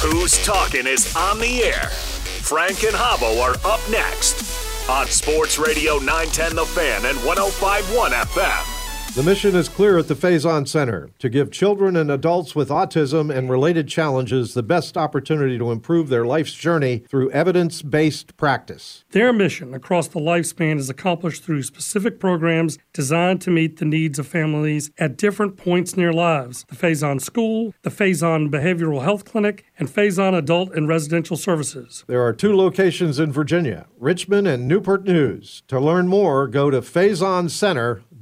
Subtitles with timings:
[0.00, 1.88] Hoos Talking is on the air.
[1.90, 8.77] Frank and Habo are up next on Sports Radio 910 The Fan and 1051 FM.
[9.14, 13.34] The mission is clear at the Faison Center to give children and adults with autism
[13.34, 19.04] and related challenges the best opportunity to improve their life's journey through evidence based practice.
[19.10, 24.20] Their mission across the lifespan is accomplished through specific programs designed to meet the needs
[24.20, 26.64] of families at different points in their lives.
[26.68, 32.04] The Faison School, the Faison Behavioral Health Clinic, and Faison Adult and Residential Services.
[32.06, 35.64] There are two locations in Virginia Richmond and Newport News.
[35.66, 36.80] To learn more, go to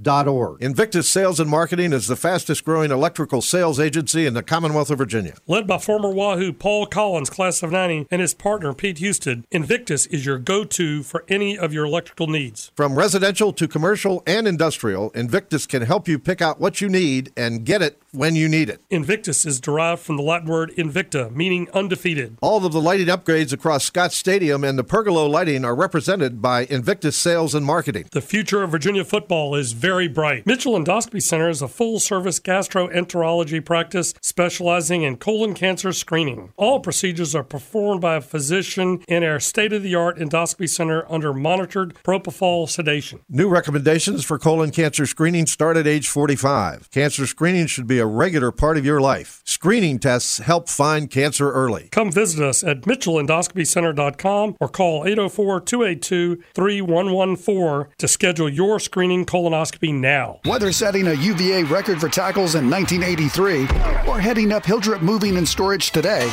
[0.06, 0.56] Center.
[0.60, 4.98] Invictus Sales and Marketing is the fastest growing electrical sales agency in the Commonwealth of
[4.98, 5.34] Virginia.
[5.48, 10.06] Led by former Wahoo Paul Collins, class of 90, and his partner Pete Houston, Invictus
[10.06, 12.70] is your go to for any of your electrical needs.
[12.76, 17.32] From residential to commercial and industrial, Invictus can help you pick out what you need
[17.36, 18.80] and get it when you need it.
[18.90, 22.38] Invictus is derived from the Latin word invicta, meaning undefeated.
[22.40, 26.64] All of the lighting upgrades across Scott Stadium and the pergola lighting are represented by
[26.66, 28.06] Invictus Sales and Marketing.
[28.12, 30.44] The future of Virginia football is very very bright.
[30.44, 36.52] Mitchell Endoscopy Center is a full service gastroenterology practice specializing in colon cancer screening.
[36.58, 41.10] All procedures are performed by a physician in our state of the art endoscopy center
[41.10, 43.20] under monitored propofol sedation.
[43.30, 46.90] New recommendations for colon cancer screening start at age 45.
[46.90, 49.40] Cancer screening should be a regular part of your life.
[49.46, 51.88] Screening tests help find cancer early.
[51.90, 59.85] Come visit us at mitchellendoscopycenter.com or call 804 282 3114 to schedule your screening colonoscopy
[59.92, 60.40] now.
[60.44, 63.62] Whether setting a UVA record for tackles in 1983
[64.08, 66.30] or heading up Hilldrup Moving and Storage today,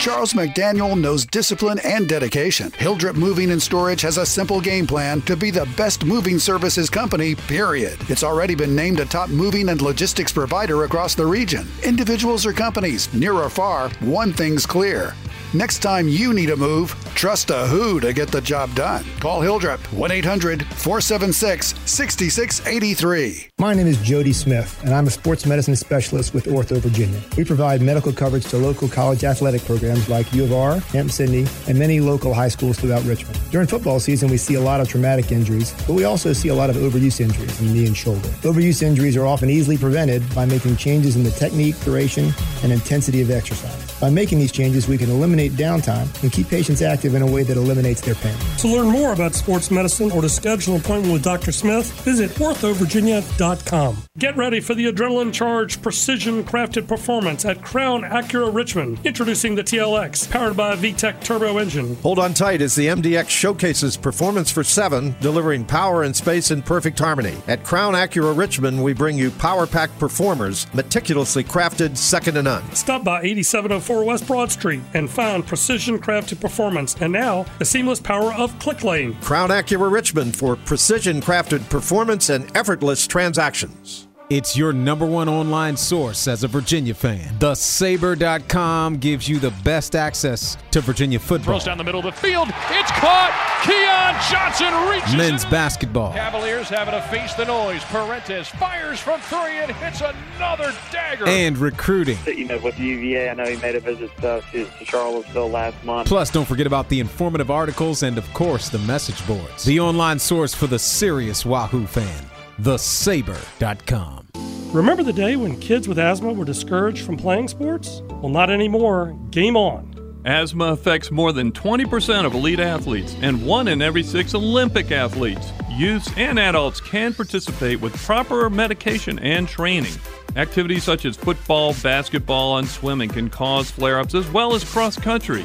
[0.00, 2.70] Charles McDaniel knows discipline and dedication.
[2.72, 6.90] Hilldrup Moving and Storage has a simple game plan to be the best moving services
[6.90, 7.98] company, period.
[8.10, 11.66] It's already been named a top moving and logistics provider across the region.
[11.84, 15.14] Individuals or companies, near or far, one thing's clear
[15.54, 19.04] Next time you need a move, trust a who to get the job done.
[19.20, 23.50] Call Hilldrup 1 800 476 6683.
[23.60, 27.20] My name is Jody Smith, and I'm a sports medicine specialist with Ortho Virginia.
[27.36, 31.78] We provide medical coverage to local college athletic programs like U of R, Hampden-Sydney, and
[31.78, 33.38] many local high schools throughout Richmond.
[33.52, 36.54] During football season, we see a lot of traumatic injuries, but we also see a
[36.54, 38.28] lot of overuse injuries in the knee and shoulder.
[38.42, 42.32] Overuse injuries are often easily prevented by making changes in the technique, duration,
[42.64, 43.84] and intensity of exercise.
[44.00, 47.42] By making these changes, we can eliminate downtime and keep patients active in a way
[47.42, 48.36] that eliminates their pain.
[48.58, 51.52] To learn more about sports medicine or to schedule an appointment with Dr.
[51.52, 53.96] Smith, visit orthovirginia.com.
[54.18, 58.98] Get ready for the adrenaline charged, precision crafted performance at Crown Acura Richmond.
[59.04, 61.96] Introducing the TLX, powered by a VTEC turbo engine.
[61.96, 66.62] Hold on tight as the MDX showcases performance for seven, delivering power and space in
[66.62, 67.34] perfect harmony.
[67.48, 72.62] At Crown Acura Richmond, we bring you power packed performers, meticulously crafted, second to none.
[72.74, 78.00] Stop by 8704 West Broad Street and find precision crafted performance, and now the seamless
[78.00, 79.20] power of ClickLane.
[79.20, 84.08] Crown Acura Richmond for precision crafted performance and effortless transactions.
[84.30, 87.28] It's your number one online source as a Virginia fan.
[87.40, 91.60] TheSabre.com gives you the best access to Virginia football.
[91.60, 92.48] Throws down the middle of the field.
[92.70, 93.32] It's caught.
[93.64, 95.14] Keon Johnson reaches.
[95.14, 96.14] Men's basketball.
[96.14, 97.84] Cavaliers having to face the noise.
[97.84, 101.28] Parentes fires from three and hits another dagger.
[101.28, 102.16] And recruiting.
[102.26, 106.08] You know, with UVA, I know he made a visit to, to Charlottesville last month.
[106.08, 109.64] Plus, don't forget about the informative articles and, of course, the message boards.
[109.64, 112.30] The online source for the serious Wahoo fan
[112.60, 114.28] thesabre.com.
[114.72, 118.02] Remember the day when kids with asthma were discouraged from playing sports?
[118.08, 119.16] Well, not anymore.
[119.30, 119.94] Game on.
[120.24, 125.52] Asthma affects more than 20% of elite athletes and one in every six Olympic athletes.
[125.70, 129.92] Youths and adults can participate with proper medication and training.
[130.36, 134.96] Activities such as football, basketball, and swimming can cause flare ups as well as cross
[134.96, 135.44] country.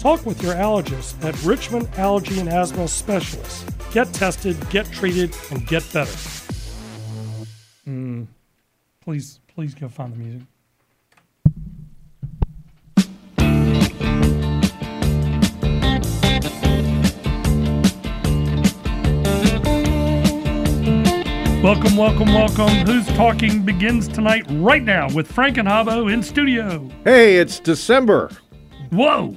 [0.00, 3.64] Talk with your allergist at Richmond Allergy and Asthma Specialists.
[3.92, 6.35] Get tested, get treated, and get better.
[9.06, 10.42] Please, please go find the music.
[21.62, 22.68] Welcome, welcome, welcome.
[22.84, 26.90] Hoos Talking begins tonight, right now, with Frank and Habo in studio.
[27.04, 28.32] Hey, it's December.
[28.90, 29.36] Whoa!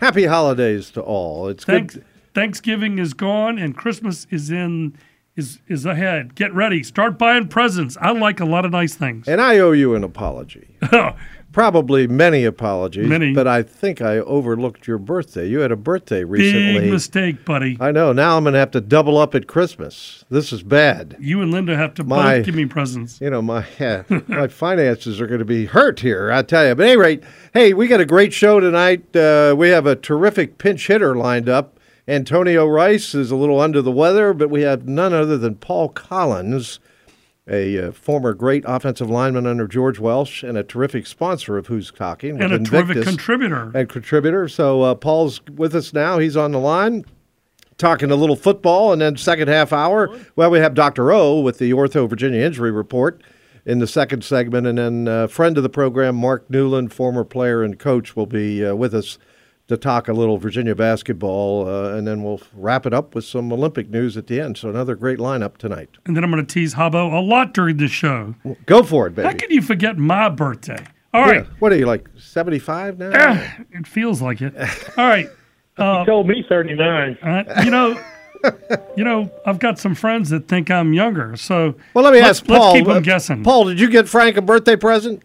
[0.00, 1.48] Happy holidays to all.
[1.48, 2.06] It's Thanks, good.
[2.34, 4.96] Thanksgiving is gone and Christmas is in
[5.38, 6.34] is is ahead.
[6.34, 6.82] Get ready.
[6.82, 7.96] Start buying presents.
[8.00, 9.28] I like a lot of nice things.
[9.28, 10.76] And I owe you an apology.
[11.52, 13.08] Probably many apologies.
[13.08, 13.32] Many.
[13.32, 15.48] But I think I overlooked your birthday.
[15.48, 16.80] You had a birthday recently.
[16.80, 17.78] Big mistake, buddy.
[17.80, 18.12] I know.
[18.12, 20.24] Now I'm going to have to double up at Christmas.
[20.28, 21.16] This is bad.
[21.18, 23.18] You and Linda have to My- both give me presents.
[23.20, 23.64] You know, my
[24.28, 26.74] my finances are going to be hurt here, I tell you.
[26.74, 27.24] But at any rate,
[27.54, 29.16] hey, we got a great show tonight.
[29.16, 31.77] Uh, we have a terrific pinch hitter lined up.
[32.08, 35.90] Antonio Rice is a little under the weather, but we have none other than Paul
[35.90, 36.80] Collins,
[37.46, 41.90] a uh, former great offensive lineman under George Welsh and a terrific sponsor of Hoos
[41.90, 42.42] Talking.
[42.42, 43.70] And a terrific contributor.
[43.74, 44.48] And contributor.
[44.48, 46.18] So uh, Paul's with us now.
[46.18, 47.04] He's on the line
[47.76, 48.90] talking a little football.
[48.90, 51.12] And then second half hour, well, we have Dr.
[51.12, 53.22] O with the Ortho Virginia Injury Report
[53.66, 54.66] in the second segment.
[54.66, 58.64] And then uh, friend of the program, Mark Newland, former player and coach, will be
[58.64, 59.18] uh, with us
[59.68, 61.68] to talk a little Virginia basketball.
[61.68, 64.56] Uh, and then we'll wrap it up with some Olympic news at the end.
[64.58, 65.90] So another great lineup tonight.
[66.06, 68.34] And then I'm going to tease Habo a lot during the show.
[68.66, 69.28] Go for it, baby.
[69.28, 70.84] How can you forget my birthday?
[71.14, 71.32] All Yeah.
[71.32, 71.46] right.
[71.60, 73.10] What are you, like 75 now?
[73.14, 74.54] Ah, it feels like it.
[74.98, 75.28] All right.
[75.78, 77.18] Uh, you told me 39.
[77.22, 77.96] Uh, you know,
[78.96, 81.36] you know, I've got some friends that think I'm younger.
[81.36, 82.72] So Well, let me let's, ask Paul.
[82.72, 83.44] Let's keep uh, them guessing.
[83.44, 85.22] Paul, did you get Frank a birthday present?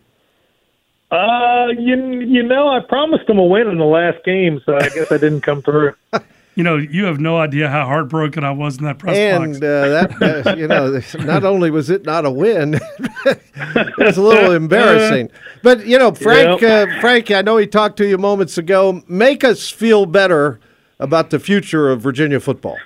[1.14, 4.90] Uh, you you know, I promised him a win in the last game, so I
[4.90, 5.94] guess I didn't come through.
[6.56, 9.58] You know, you have no idea how heartbroken I was in that press and box.
[9.64, 9.90] uh,
[10.22, 12.76] that uh, you know, not only was it not a win,
[13.26, 15.32] it was a little embarrassing.
[15.64, 16.90] But you know, Frank, Yep.
[16.90, 19.02] uh, Frank, I know he talked to you moments ago.
[19.08, 20.60] Make us feel better
[21.00, 22.78] about the future of Virginia football.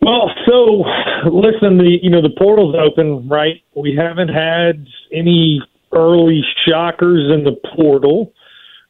[0.00, 0.84] Well, so
[1.28, 3.60] listen, the you know the portal's open, right?
[3.74, 5.60] We haven't had any
[5.92, 8.32] early shockers in the portal.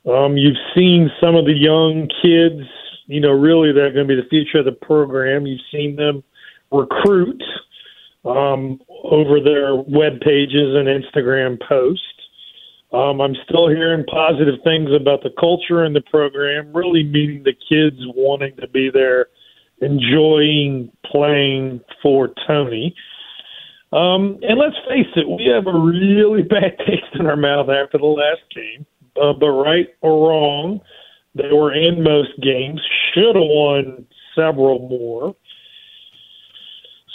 [0.08, 2.68] Um, you've seen some of the young kids,
[3.06, 5.46] you know, really they're going to be the future of the program.
[5.46, 6.22] You've seen them
[6.70, 7.42] recruit
[8.24, 12.04] um, over their web pages and Instagram posts.
[12.92, 17.52] Um, I'm still hearing positive things about the culture in the program, really meaning the
[17.52, 19.26] kids wanting to be there,
[19.80, 22.94] enjoying playing for Tony.
[23.92, 27.98] Um, and let's face it, we have a really bad taste in our mouth after
[27.98, 28.86] the last game.
[29.20, 30.80] Uh, but right or wrong,
[31.34, 32.80] they were in most games,
[33.12, 35.34] should have won several more.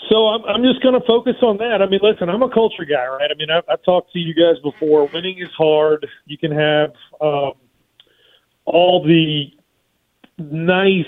[0.10, 1.82] So I'm, I'm just going to focus on that.
[1.82, 3.30] I mean, listen, I'm a culture guy, right?
[3.32, 5.08] I mean, I've, I've talked to you guys before.
[5.14, 6.06] Winning is hard.
[6.26, 6.92] You can have
[7.22, 7.54] um,
[8.66, 9.46] all the
[10.38, 11.06] nice,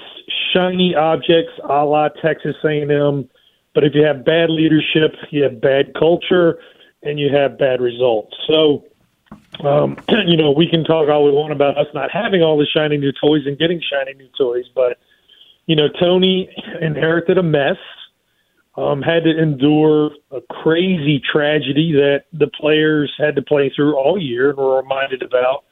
[0.54, 3.30] shiny objects, a la Texas A&M,
[3.78, 6.58] but if you have bad leadership, you have bad culture,
[7.04, 8.36] and you have bad results.
[8.48, 8.86] So,
[9.64, 9.96] um,
[10.26, 12.98] you know, we can talk all we want about us not having all the shiny
[12.98, 14.98] new toys and getting shiny new toys, but
[15.68, 16.50] you know, Tony
[16.82, 17.78] inherited a mess
[18.78, 24.20] um, had to endure a crazy tragedy that the players had to play through all
[24.20, 25.66] year and were reminded about,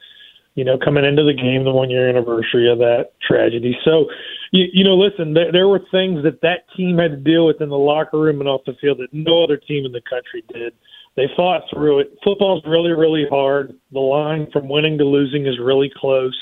[0.56, 3.76] you know, coming into the game, the one year anniversary of that tragedy.
[3.84, 4.06] So,
[4.50, 7.60] you, you know, listen, there, there were things that that team had to deal with
[7.60, 10.42] in the locker room and off the field that no other team in the country
[10.52, 10.72] did.
[11.14, 12.18] They fought through it.
[12.24, 13.74] Football's really, really hard.
[13.92, 16.36] The line from winning to losing is really close.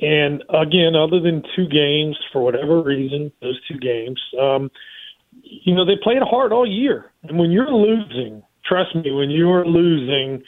[0.00, 4.70] And again, other than two games, for whatever reason, those two games, um,
[5.42, 7.12] you know, they played hard all year.
[7.22, 10.42] And when you're losing, trust me, when you are losing,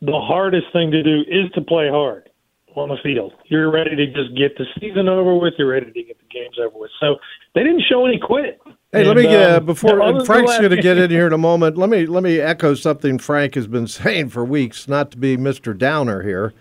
[0.00, 2.28] the hardest thing to do is to play hard
[2.76, 3.32] on the field.
[3.46, 5.54] You're ready to just get the season over with.
[5.58, 6.90] You're ready to get the games over with.
[7.00, 7.16] So
[7.54, 8.60] they didn't show any quit.
[8.92, 11.32] Hey, let And, me uh, um, before than Frank's going to get in here in
[11.32, 11.76] a moment.
[11.76, 14.88] Let me let me echo something Frank has been saying for weeks.
[14.88, 16.52] Not to be Mister Downer here,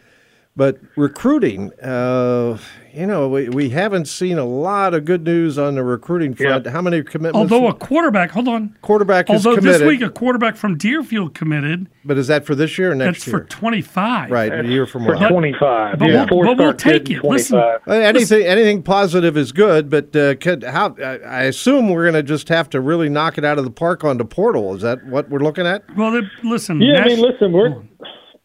[0.55, 1.71] but recruiting.
[1.81, 2.57] Uh,
[2.93, 6.67] you know, we, we haven't seen a lot of good news on the recruiting front.
[6.67, 7.51] How many commitments?
[7.51, 8.77] Although a quarterback, hold on.
[8.83, 12.77] quarterback is Although this week a quarterback from Deerfield committed, but is that for this
[12.77, 13.39] year or next that's year?
[13.39, 14.29] for 25.
[14.29, 15.29] right, a year from for now.
[15.29, 15.97] 25.
[15.97, 17.23] But yeah, we'll- but we'll take it.
[17.23, 17.87] Listen, 25.
[17.87, 22.23] Anything anything positive is good, but uh, could, how I, I assume we're going to
[22.23, 24.75] just have to really knock it out of the park on the portal.
[24.75, 25.83] Is that what we're looking at?
[25.95, 26.79] Well, they, listen.
[26.79, 27.83] Yeah, I mean, listen, we're Go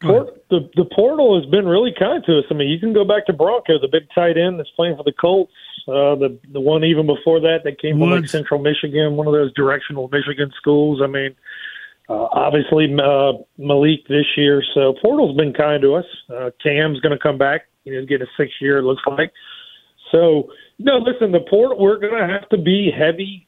[0.01, 2.45] port, the the portal has been really kind to us.
[2.49, 5.03] I mean, you can go back to Bronco, the big tight end that's playing for
[5.03, 5.53] the Colts.
[5.87, 9.33] Uh, the the one even before that that came from like Central Michigan, one of
[9.33, 11.01] those directional Michigan schools.
[11.03, 11.35] I mean,
[12.09, 14.63] uh, obviously uh, Malik this year.
[14.73, 16.05] So portal's been kind to us.
[16.29, 17.67] Uh, Cam's going to come back.
[17.83, 18.79] You know, get a six year.
[18.79, 19.31] It looks like.
[20.11, 21.79] So no, listen, the portal.
[21.79, 23.47] We're going to have to be heavy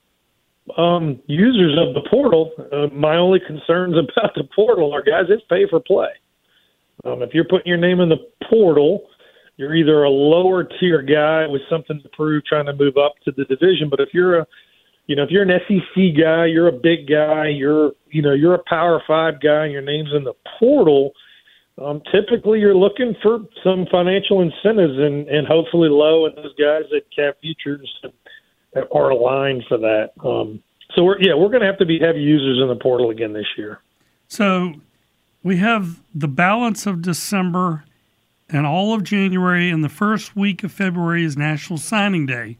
[0.77, 2.51] um, users of the portal.
[2.71, 6.09] Uh, my only concerns about the portal are guys, it's pay for play.
[7.03, 8.17] Um, if you're putting your name in the
[8.49, 9.07] portal,
[9.57, 13.31] you're either a lower tier guy with something to prove, trying to move up to
[13.31, 13.89] the division.
[13.89, 14.47] But if you're a
[15.07, 18.53] you know, if you're an SEC guy, you're a big guy, you're, you know, you're
[18.53, 21.11] a Power Five guy, and your name's in the portal.
[21.83, 26.83] Um, typically, you're looking for some financial incentives, and, and hopefully, low and those guys
[26.95, 27.89] at Cav Futures
[28.73, 30.11] are aligned for that.
[30.23, 30.63] Um,
[30.95, 33.33] so we're yeah, we're going to have to be heavy users in the portal again
[33.33, 33.79] this year.
[34.27, 34.73] So
[35.43, 37.83] we have the balance of December
[38.49, 42.57] and all of January, and the first week of February is National Signing Day.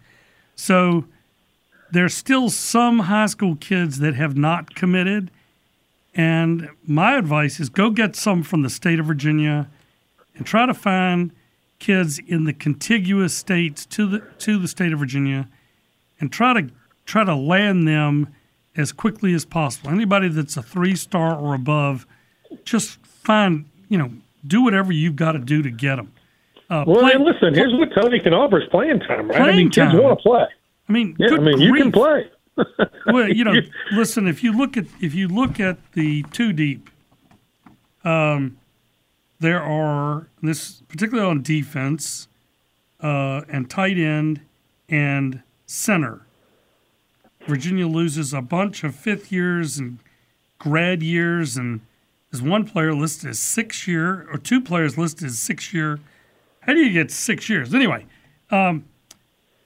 [0.55, 1.05] So
[1.91, 5.29] there's still some high school kids that have not committed.
[6.15, 9.69] And my advice is go get some from the state of Virginia
[10.35, 11.31] and try to find
[11.79, 15.49] kids in the contiguous states to the to the state of Virginia
[16.19, 16.69] and try to
[17.05, 18.27] try to land them
[18.77, 19.89] as quickly as possible.
[19.89, 22.05] Anybody that's a three star or above,
[22.65, 24.11] just find you know
[24.45, 26.11] do whatever you've got to do to get them.
[26.69, 29.37] Uh, well, play, listen, here's what Tony can offer is playing time, right?
[29.37, 30.45] Playing I mean, kids want to play.
[30.87, 31.59] I mean, yeah, I mean, grief.
[31.59, 32.29] you can play.
[33.07, 33.53] well, you know,
[33.91, 34.27] listen.
[34.27, 36.89] If you look at if you look at the two deep,
[38.03, 38.57] um,
[39.39, 42.27] there are this particularly on defense,
[43.01, 44.41] uh, and tight end
[44.87, 46.25] and center.
[47.47, 49.99] Virginia loses a bunch of fifth years and
[50.59, 51.81] grad years, and
[52.31, 55.99] there's one player listed as six year, or two players listed as six year.
[56.61, 57.73] How do you get six years?
[57.73, 58.05] Anyway,
[58.49, 58.85] um,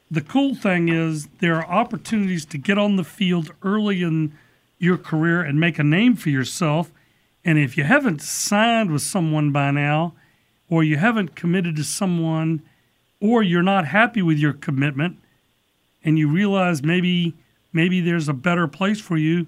[0.10, 4.34] the cool thing is there are opportunities to get on the field early in
[4.80, 6.92] your career and make a name for yourself.
[7.44, 10.14] And if you haven't signed with someone by now,
[10.68, 12.64] or you haven't committed to someone,
[13.20, 15.20] or you're not happy with your commitment,
[16.04, 17.36] and you realize maybe
[17.72, 19.46] maybe there's a better place for you,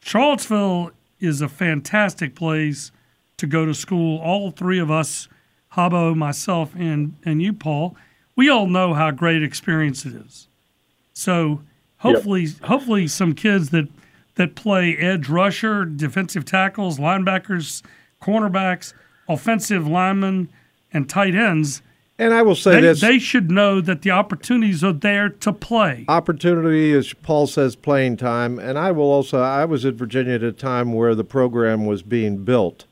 [0.00, 2.90] Charlottesville is a fantastic place
[3.36, 4.18] to go to school.
[4.20, 5.28] All three of us,
[5.74, 7.96] Habo, myself, and and you, Paul
[8.40, 10.48] we all know how great experience it is.
[11.12, 11.60] So
[11.98, 12.62] hopefully, yep.
[12.62, 13.86] hopefully, some kids that
[14.36, 17.82] that play edge rusher, defensive tackles, linebackers,
[18.22, 18.94] cornerbacks,
[19.28, 20.48] offensive linemen,
[20.90, 21.82] and tight ends.
[22.20, 25.54] And I will say they, this: they should know that the opportunities are there to
[25.54, 26.04] play.
[26.06, 28.58] Opportunity, as Paul says, playing time.
[28.58, 29.40] And I will also.
[29.40, 32.84] I was at Virginia at a time where the program was being built,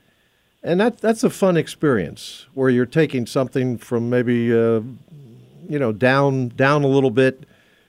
[0.63, 4.81] and that that's a fun experience where you're taking something from maybe uh,
[5.69, 7.45] you know down down a little bit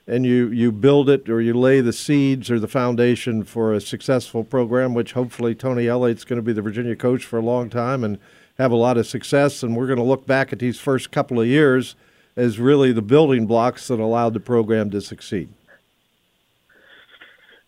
[0.06, 3.80] and you you build it or you lay the seeds or the foundation for a
[3.80, 7.70] successful program which hopefully Tony Elliott's going to be the Virginia coach for a long
[7.70, 8.18] time and
[8.60, 11.40] have a lot of success and we're going to look back at these first couple
[11.40, 11.96] of years
[12.36, 15.48] as really the building blocks that allowed the program to succeed.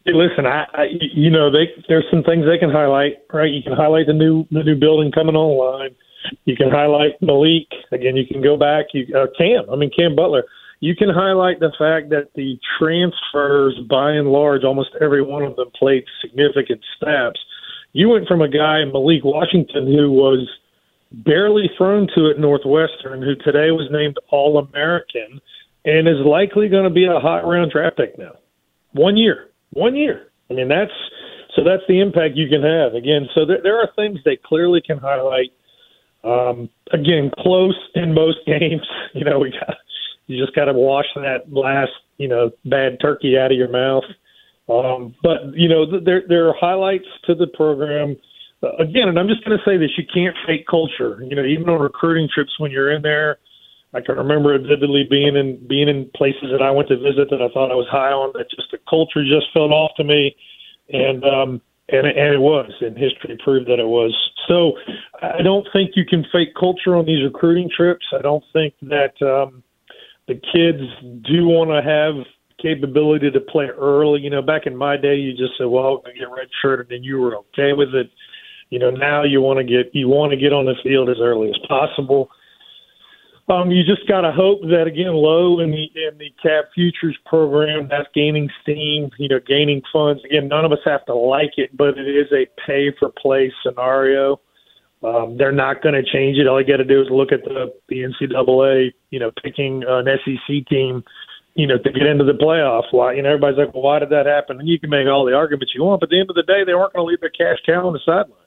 [0.05, 3.51] Hey, listen, I, I you know they there's some things they can highlight, right?
[3.51, 5.95] You can highlight the new the new building coming online
[6.45, 7.69] you can highlight Malik.
[7.93, 8.87] Again, you can go back.
[8.93, 9.69] You uh, Cam.
[9.71, 10.45] I mean Cam Butler.
[10.81, 15.55] You can highlight the fact that the transfers, by and large, almost every one of
[15.55, 17.39] them played significant snaps.
[17.93, 20.49] You went from a guy Malik Washington who was
[21.13, 25.41] barely thrown to at Northwestern, who today was named All American,
[25.85, 28.33] and is likely going to be a hot round draft pick now.
[28.93, 30.29] One year, one year.
[30.51, 30.93] I mean that's
[31.57, 32.95] so that's the impact you can have.
[32.95, 35.53] Again, so there, there are things they clearly can highlight
[36.25, 38.87] um, again, close in most games.
[39.15, 39.77] You know, we got
[40.27, 44.05] you just got to wash that last you know bad turkey out of your mouth.
[44.69, 48.17] Um, but you know, there there are highlights to the program.
[48.63, 51.23] Uh, again, and I'm just going to say this: you can't fake culture.
[51.23, 53.39] You know, even on recruiting trips when you're in there.
[53.95, 57.29] I can remember it vividly being in being in places that I went to visit
[57.29, 58.33] that I thought I was high on.
[58.35, 60.35] That just the culture just felt off to me,
[60.89, 64.17] and um, and and it was, and history proved that it was.
[64.49, 64.73] So
[65.21, 68.07] I don't think you can fake culture on these recruiting trips.
[68.19, 69.63] I don't think that um,
[70.27, 70.83] the kids
[71.29, 72.25] do want to have
[72.63, 74.21] capability to play early.
[74.21, 77.05] You know, back in my day, you just said, "Well, I get red shirted," and
[77.05, 78.11] you were okay with it.
[78.73, 81.19] You know, now you want to get you want to get on the field as
[81.21, 82.31] early as possible.
[83.47, 87.19] Um, you just got to hope that again, low in the in the Cav Futures
[87.27, 89.11] program, that's gaining steam.
[89.19, 90.25] You know, gaining funds.
[90.25, 93.53] Again, none of us have to like it, but it is a pay for play
[93.63, 94.41] scenario.
[95.05, 96.49] Um, they're not going to change it.
[96.49, 98.93] All you got to do is look at the the NCAA.
[99.11, 101.05] You know, picking an SEC team.
[101.55, 102.89] You know, to get into the playoffs.
[102.91, 103.13] Why?
[103.13, 104.61] You know, everybody's like, well, why did that happen?
[104.61, 106.49] And you can make all the arguments you want, but at the end of the
[106.49, 108.42] day, they weren't going to leave their cash cow on the sideline.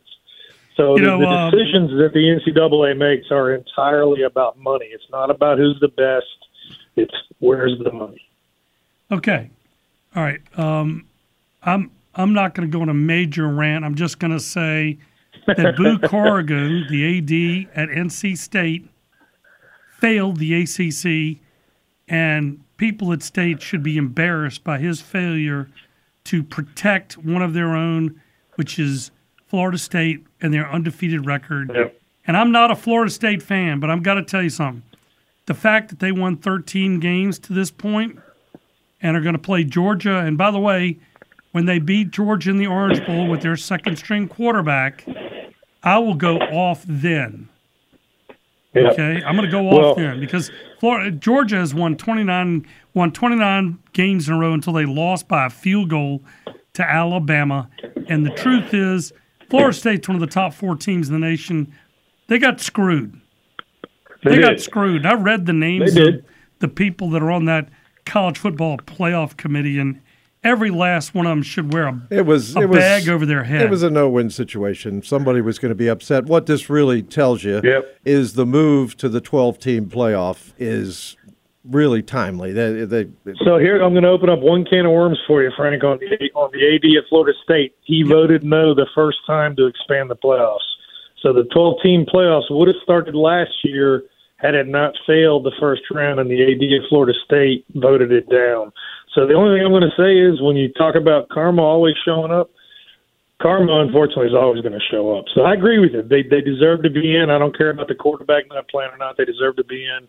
[0.75, 4.87] So the, know, the um, decisions um, that the NCAA makes are entirely about money.
[4.91, 6.25] It's not about who's the best.
[6.95, 8.21] It's where's the money.
[9.11, 9.49] Okay,
[10.15, 10.41] all right.
[10.57, 11.05] Um,
[11.63, 13.85] I'm I'm not going to go on a major rant.
[13.85, 14.97] I'm just going to say
[15.47, 18.87] that Boo Corrigan, the AD at NC State,
[19.99, 21.41] failed the ACC,
[22.07, 25.69] and people at state should be embarrassed by his failure
[26.25, 28.19] to protect one of their own,
[28.55, 29.11] which is
[29.47, 31.71] Florida State and their undefeated record.
[31.73, 31.99] Yep.
[32.27, 34.83] And I'm not a Florida State fan, but I'm got to tell you something.
[35.47, 38.19] The fact that they won 13 games to this point
[39.01, 40.97] and are going to play Georgia, and by the way,
[41.51, 45.05] when they beat Georgia in the Orange Bowl with their second string quarterback,
[45.83, 47.49] I will go off then.
[48.73, 48.93] Yep.
[48.93, 53.11] Okay, I'm going to go Well- off then because Florida, Georgia has won 29 won
[53.11, 56.23] 29 games in a row until they lost by a field goal
[56.73, 57.69] to Alabama.
[58.07, 59.11] And the truth is,
[59.59, 61.73] Florida State's one of the top four teams in the nation.
[62.27, 63.19] They got screwed.
[64.23, 65.05] They They, got screwed.
[65.05, 66.25] I read the names They of did.
[66.59, 67.69] the people that are on that
[68.05, 70.01] college football playoff committee, and
[70.43, 73.25] every last one of them should wear a, It was a it was, bag over
[73.25, 73.61] their head.
[73.61, 75.03] It was a no-win situation.
[75.03, 76.25] Somebody was going to be upset.
[76.25, 77.99] What this really tells you Yep.
[78.05, 81.17] is the move to the 12-team playoff is
[81.69, 82.53] really timely.
[82.53, 83.05] They, they,
[83.43, 85.99] So here I'm going to open up one can of worms for you, Frank, on
[85.99, 87.75] the on the AD at Florida State.
[87.83, 90.65] He voted no the first time to expand the playoffs.
[91.21, 94.03] So the 12 team playoffs would have started last year
[94.37, 98.29] had it not failed the first round, and the AD at Florida State voted it
[98.29, 98.71] down.
[99.13, 101.95] So the only thing I'm going to say is when you talk about karma always
[102.03, 102.51] showing up,
[103.41, 105.25] karma unfortunately is always going to show up.
[105.33, 106.03] So I agree with you.
[106.03, 107.29] They they deserve to be in.
[107.29, 109.17] I don't care about the quarterback not playing or not.
[109.17, 110.07] They deserve to be in.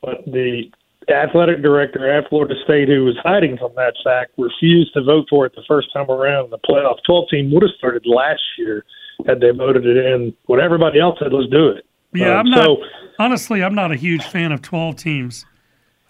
[0.00, 0.70] But the
[1.08, 5.46] athletic director at Florida State, who was hiding from that fact, refused to vote for
[5.46, 6.50] it the first time around.
[6.50, 8.84] The playoff 12 team would have started last year
[9.26, 10.34] had they voted it in.
[10.46, 12.64] When everybody else said, "Let's do it." yeah, Um, I'm not.
[12.64, 12.76] So
[13.18, 15.46] honestly, I'm not a huge fan of 12 teams.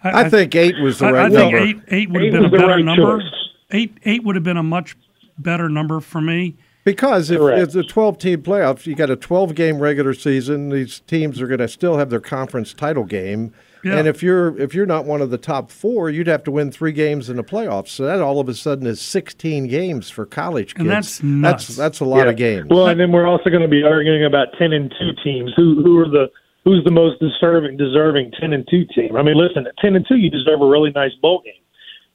[0.03, 1.57] I think eight was the I, right I think number.
[1.57, 3.19] eight eight would have been a better right number.
[3.21, 3.31] choice.
[3.71, 4.95] Eight eight would have been a much
[5.39, 6.55] better number for me.
[6.83, 7.59] Because if Correct.
[7.59, 10.69] it's a 12 team playoff, you got a 12 game regular season.
[10.69, 13.51] These teams are going to still have their conference title game.
[13.85, 13.97] Yeah.
[13.99, 16.71] And if you're if you're not one of the top four, you'd have to win
[16.71, 17.89] three games in the playoffs.
[17.89, 20.79] So that all of a sudden is 16 games for college kids.
[20.81, 21.67] And that's nuts.
[21.67, 22.31] That's that's a lot Yeah.
[22.31, 22.67] of games.
[22.69, 25.51] Well, and then we're also going to be arguing about ten and two teams.
[25.55, 26.31] Who who are the
[26.63, 29.15] who's the most deserving deserving ten and two team?
[29.15, 31.53] I mean, listen, at ten and two, you deserve a really nice bowl game.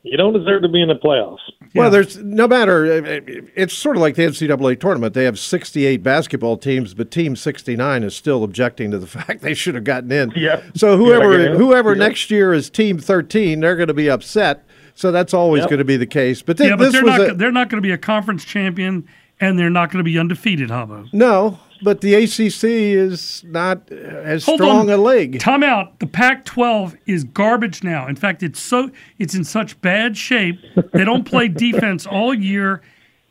[0.02, 1.40] You don't deserve to be in the playoffs.
[1.74, 2.86] Well, there's no matter.
[3.04, 5.12] Eh, eh, it's sort of like the NCAA tournament.
[5.14, 9.52] They have 68 basketball teams, but Team 69 is still objecting to the fact they
[9.54, 10.32] should have gotten in.
[10.34, 10.62] Yeah.
[10.74, 11.56] So whoever Yeah, yeah.
[11.56, 11.98] whoever Yeah.
[11.98, 14.64] next year is Team 13, they're going to be upset.
[14.94, 15.70] So that's always Yep.
[15.70, 16.40] going to be the case.
[16.42, 17.30] But, thi- yeah, but this they're was not.
[17.30, 19.06] a, they're not going to be a conference champion,
[19.38, 20.70] and they're not going to be undefeated.
[20.70, 21.08] Hubbo.
[21.12, 21.58] no.
[21.82, 24.90] But the ACC is not as Hold strong on.
[24.90, 25.40] a league.
[25.40, 25.98] Time out.
[25.98, 28.06] The Pac-12 is garbage now.
[28.06, 30.60] In fact, it's so it's in such bad shape.
[30.92, 32.82] They don't play defense all year.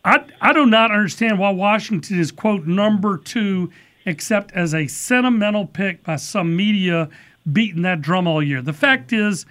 [0.04, 3.72] I I do not understand why Washington is quote number two,
[4.06, 7.10] except as a sentimental pick by some media
[7.52, 8.62] beating that drum all year.
[8.62, 9.46] The fact is,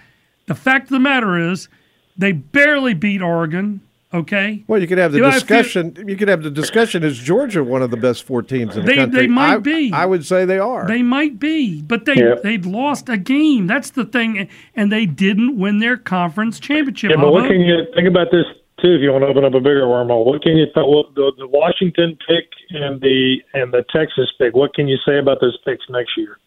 [0.47, 1.69] the fact of the matter is,
[2.17, 3.81] they barely beat Oregon.
[4.11, 4.63] Okay.
[4.67, 5.95] Well, you could have the You know, I feel- discussion.
[6.07, 7.03] You could have the discussion.
[7.03, 9.21] Is Georgia one of the best four teams in the They- country?
[9.21, 9.91] they might I, be.
[9.93, 10.87] I would say they are.
[10.87, 12.35] They might be, but they Yeah.
[12.43, 13.67] they'd lost a game.
[13.67, 17.11] That's the thing, and they didn't win their conference championship.
[17.11, 18.45] Yeah, but what can you think about this
[18.81, 18.93] too?
[18.95, 21.31] If you want to open up a bigger wormhole, what can you th- what, the,
[21.37, 24.55] the Washington pick and the and the Texas pick?
[24.55, 26.37] What can you say about those picks next year?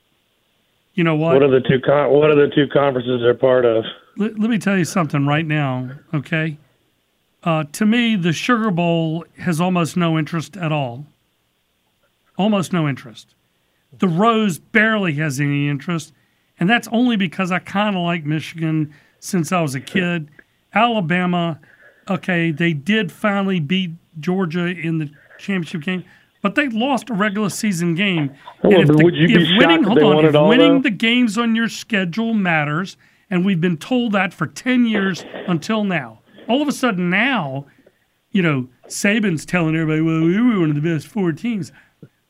[0.94, 1.32] you know what?
[1.34, 3.84] What are the two con- What are the two conferences they're part of?
[4.18, 6.58] let, let me tell you something right now, okay?
[7.44, 11.06] Uh, to me, the Sugar Bowl has almost no interest at all.
[12.38, 13.34] Almost no interest.
[13.98, 16.12] The Rose barely has any interest,
[16.58, 20.28] and that's only because I kind of like Michigan since I was a kid.
[20.74, 21.60] Alabama,
[22.08, 26.04] okay, they did finally beat Georgia in the championship game,
[26.40, 28.32] but they lost a regular season game.
[28.62, 30.48] Well, And if but the- would you be if winning, if hold on, if all,
[30.48, 30.82] winning though?
[30.82, 32.96] the games on your schedule matters,
[33.28, 36.20] and we've been told that for 10 years until now.
[36.48, 37.66] All of a sudden now,
[38.30, 41.72] you know, Saban's telling everybody, well, we were one of the best four teams.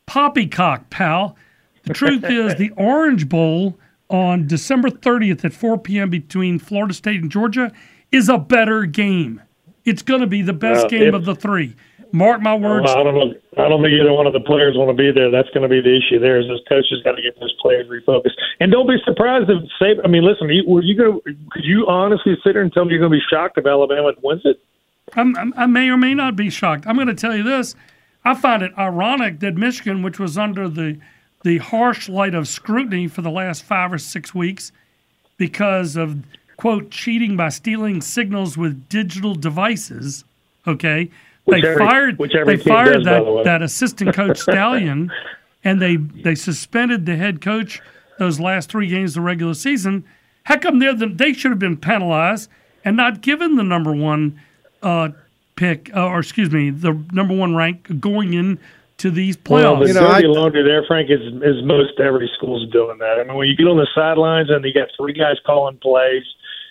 [0.07, 1.37] Poppycock, pal.
[1.85, 3.79] The truth is, the Orange Bowl
[4.11, 6.11] on December 30th at 4 p.m.
[6.11, 7.73] between Florida State and Georgia
[8.11, 9.41] is a better game.
[9.85, 11.75] It's going to be the best Well, game if- of the three.
[12.13, 12.85] Mark my words.
[12.85, 13.35] Well, I don't know.
[13.57, 15.31] I don't think either one of the players want to be there.
[15.31, 16.19] That's going to be the issue.
[16.21, 18.37] There is this coach has got to get those players refocused.
[18.61, 19.97] And don't be surprised if say.
[20.05, 20.49] I mean, listen.
[20.51, 21.21] you- Were you going?
[21.25, 24.13] Could you honestly sit there and tell me you're going to be shocked if Alabama
[24.23, 24.61] wins it?
[25.15, 26.85] I'm, I'm, I may or may not be shocked.
[26.87, 27.75] I'm going to tell you this.
[28.25, 30.99] I find it ironic that Michigan, which was under the
[31.45, 34.71] the harsh light of scrutiny for the last five or six weeks
[35.39, 36.23] because of
[36.57, 40.25] quote cheating by stealing signals with digital devices,
[40.69, 41.11] okay,
[41.45, 45.11] Which they every- fired they fired does, by the that, that assistant coach Stallion,
[45.65, 47.81] and they they suspended the head coach
[48.19, 50.05] those last three games of the regular season.
[50.45, 52.49] How come they're the, they should have been penalized
[52.85, 54.41] and not given the number one
[54.83, 55.11] uh,
[55.57, 58.59] pick, uh, or excuse me, the number one rank going in
[58.99, 59.63] to these playoffs?
[59.63, 62.99] Well, the You know, dirty I- laundry there, Frank, is is most every school's doing
[62.99, 63.19] that.
[63.19, 66.23] I mean, when you get on the sidelines and you got three guys calling plays,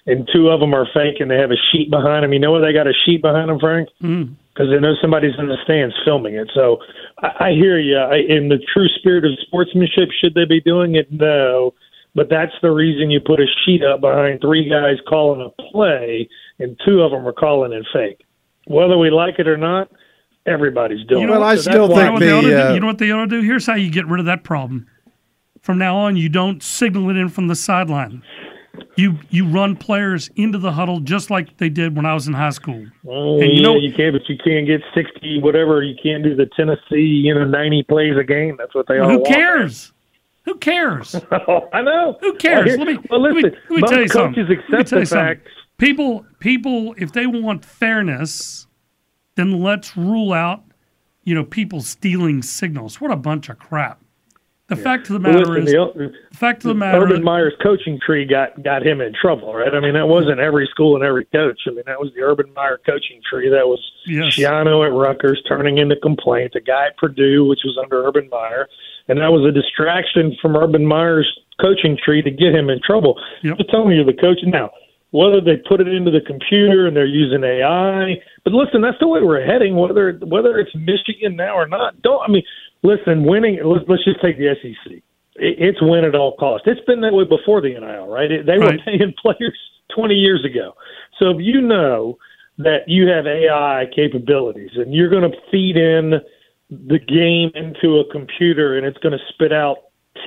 [0.06, 2.32] and two of them are fake, and they have a sheet behind them.
[2.34, 3.90] You know why they got a sheet behind them, Frank?
[4.02, 4.34] Mm.
[4.62, 6.50] Because they know somebody's in the stands filming it.
[6.54, 6.78] So
[7.22, 7.98] I, I hear you.
[7.98, 11.12] I, in the true spirit of sportsmanship, should they be doing it?
[11.12, 11.74] No.
[12.14, 16.28] But that's the reason you put a sheet up behind three guys calling a play,
[16.60, 18.26] and two of them are calling it fake.
[18.68, 19.90] Whether we like it or not,
[20.46, 21.40] everybody's doing You know it.
[21.40, 23.12] what- I So still You know, what think they the, uh, you know what they
[23.12, 23.42] ought to do?
[23.42, 24.88] Here's how you get rid of that problem.
[25.62, 28.24] From now on, you don't signal it in from the sideline.
[28.96, 32.34] You you run players into the huddle just like they did when I was in
[32.34, 32.86] high school.
[33.08, 35.84] Oh, And you oh, yeah, know- you can't, but you can't get sixty, whatever.
[35.84, 38.56] You can't do the Tennessee, you know, ninety plays a game.
[38.58, 39.28] That's what they all Who want.
[39.28, 39.92] cares?
[40.46, 41.16] Who cares?
[41.74, 42.18] I know.
[42.22, 42.78] Who cares?
[42.78, 44.44] Well, let me well, let me, let me tell you coaches something.
[44.48, 45.42] Let me accept tell you something.
[45.78, 48.68] People people if they want fairness,
[49.36, 50.64] then let's rule out
[51.24, 53.02] you know people stealing signals.
[53.02, 54.02] What a bunch of crap.
[54.72, 57.22] The fact of the Well, matter listen, is, the, the fact of the matter Urban
[57.22, 59.74] Meyer's coaching tree got got him in trouble, right?
[59.76, 61.60] I mean, that wasn't every school and every coach.
[61.68, 63.50] I mean, that was the Urban Meyer coaching tree.
[63.50, 64.36] That was Yes.
[64.36, 66.54] Schiano at Rutgers turning into complaint.
[66.54, 68.70] The guy at Purdue, which was under Urban Meyer,
[69.10, 71.28] and that was a distraction from Urban Meyer's
[71.60, 73.20] coaching tree to get him in trouble.
[73.44, 73.58] Yep.
[73.58, 74.72] Just telling you, the coach now.
[75.12, 79.10] Whether they put it into the computer and they're using AI, but listen, that's the
[79.10, 79.76] way we're heading.
[79.76, 82.22] Whether whether it's Michigan now or not, don't.
[82.24, 82.44] I mean,
[82.84, 83.60] listen, winning.
[83.64, 85.02] Let's, let's just take the SEC
[85.36, 86.68] it- it's win at all costs.
[86.68, 88.30] It's been that way before the NIL, right?
[88.32, 88.82] It, they were Right.
[88.86, 89.58] paying players
[89.96, 90.74] 20 years ago.
[91.20, 92.18] So if you know
[92.58, 96.20] that you have AI capabilities and you're going to feed in
[96.70, 99.78] the game into a computer and it's going to spit out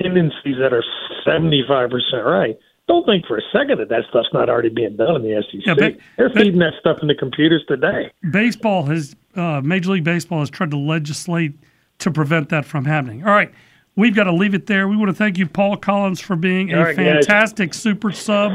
[0.01, 0.83] tendencies that are
[1.25, 5.21] 75% right, don't think for a second that that stuff's not already being done in
[5.21, 5.65] the SEC.
[5.65, 8.11] Yeah, but- They're but- feeding that stuff into computers today.
[8.31, 11.53] baseball has uh, Major League Baseball has tried to legislate
[11.99, 13.23] to prevent that from happening.
[13.25, 13.51] All right,
[13.95, 14.87] we've got to leave it there.
[14.87, 17.25] We want to thank you, Paul Collins, for being a All right, guys.
[17.25, 18.51] fantastic super sub.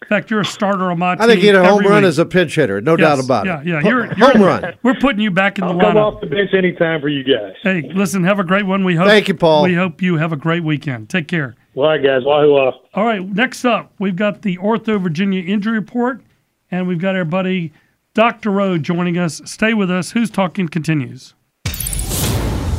[0.00, 1.22] In fact, you're a starter on my team.
[1.22, 2.08] I think he had a home run week.
[2.08, 3.66] as a pinch hitter, no Yes, doubt about yeah, it.
[3.66, 4.74] Yeah, Ho- You're, home you're- run.
[4.82, 5.82] We're putting you back in the lineup.
[5.82, 6.14] I'll come lineup.
[6.14, 7.52] off the bench anytime for you guys.
[7.62, 8.84] Hey, listen, have a great one.
[8.84, 9.06] We hope.
[9.06, 9.64] Thank you, Paul.
[9.64, 11.10] We hope you have a great weekend.
[11.10, 11.56] Take care.
[11.74, 12.22] All right, guys.
[12.24, 12.76] Wahoo off.
[12.94, 16.22] All right, next up, we've got the Ortho Virginia injury report,
[16.70, 17.72] and we've got our buddy
[18.14, 18.58] Dr.
[18.62, 19.42] O joining us.
[19.44, 20.12] Stay with us.
[20.12, 21.34] Hoos Talking continues.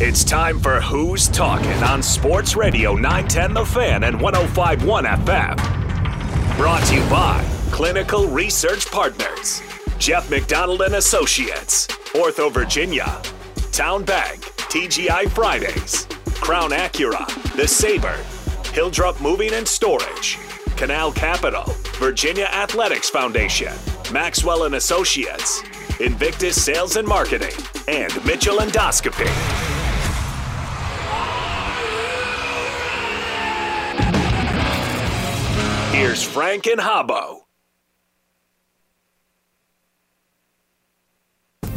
[0.01, 6.55] It's time for Hoos Talking on Sports Radio 910 The Fan and 1051 FM.
[6.55, 9.61] Brought to you by Clinical Research Partners,
[9.97, 13.21] Jeff McDonald and Associates, Ortho Virginia,
[13.73, 14.39] Town Bank,
[14.71, 18.23] TGI Fridays, Crown Acura, The Sabre,
[18.71, 20.37] Hilldrup Moving and Storage,
[20.77, 23.73] Canal Capital, Virginia Athletics Foundation,
[24.13, 25.61] Maxwell and Associates,
[25.99, 27.51] Invictus Sales and Marketing,
[27.89, 29.68] and Mitchell Endoscopy.
[35.99, 37.38] Here's Frank and Habo.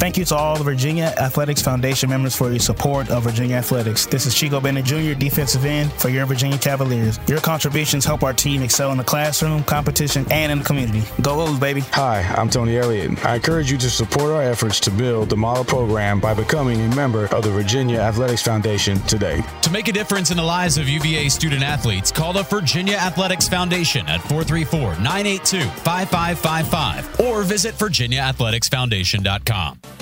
[0.03, 4.05] Thank you to all the Virginia Athletics Foundation members for your support of Virginia Athletics.
[4.05, 7.17] This is Chico Bennett Jr., defensive end for your Virginia Cavaliers.
[7.25, 11.03] Your contributions help our team excel in the classroom, competition, and in the community.
[11.21, 11.79] Go Wolves, baby.
[11.91, 13.25] Hi, I'm Tony Elliott.
[13.25, 16.95] I encourage you to support our efforts to build the model program by becoming a
[16.97, 19.41] member of the Virginia Athletics Foundation today.
[19.61, 23.47] To make a difference in the lives of UVA student athletes, call the Virginia Athletics
[23.47, 29.92] Foundation at 434 982 5555 or visit VirginiaAthleticsFoundation.com.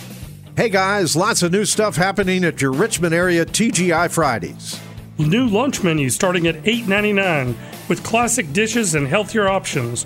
[0.57, 4.81] Hey guys, lots of new stuff happening at your Richmond area TGI Fridays.
[5.17, 7.55] New lunch menu starting at $8.99
[7.87, 10.05] with classic dishes and healthier options.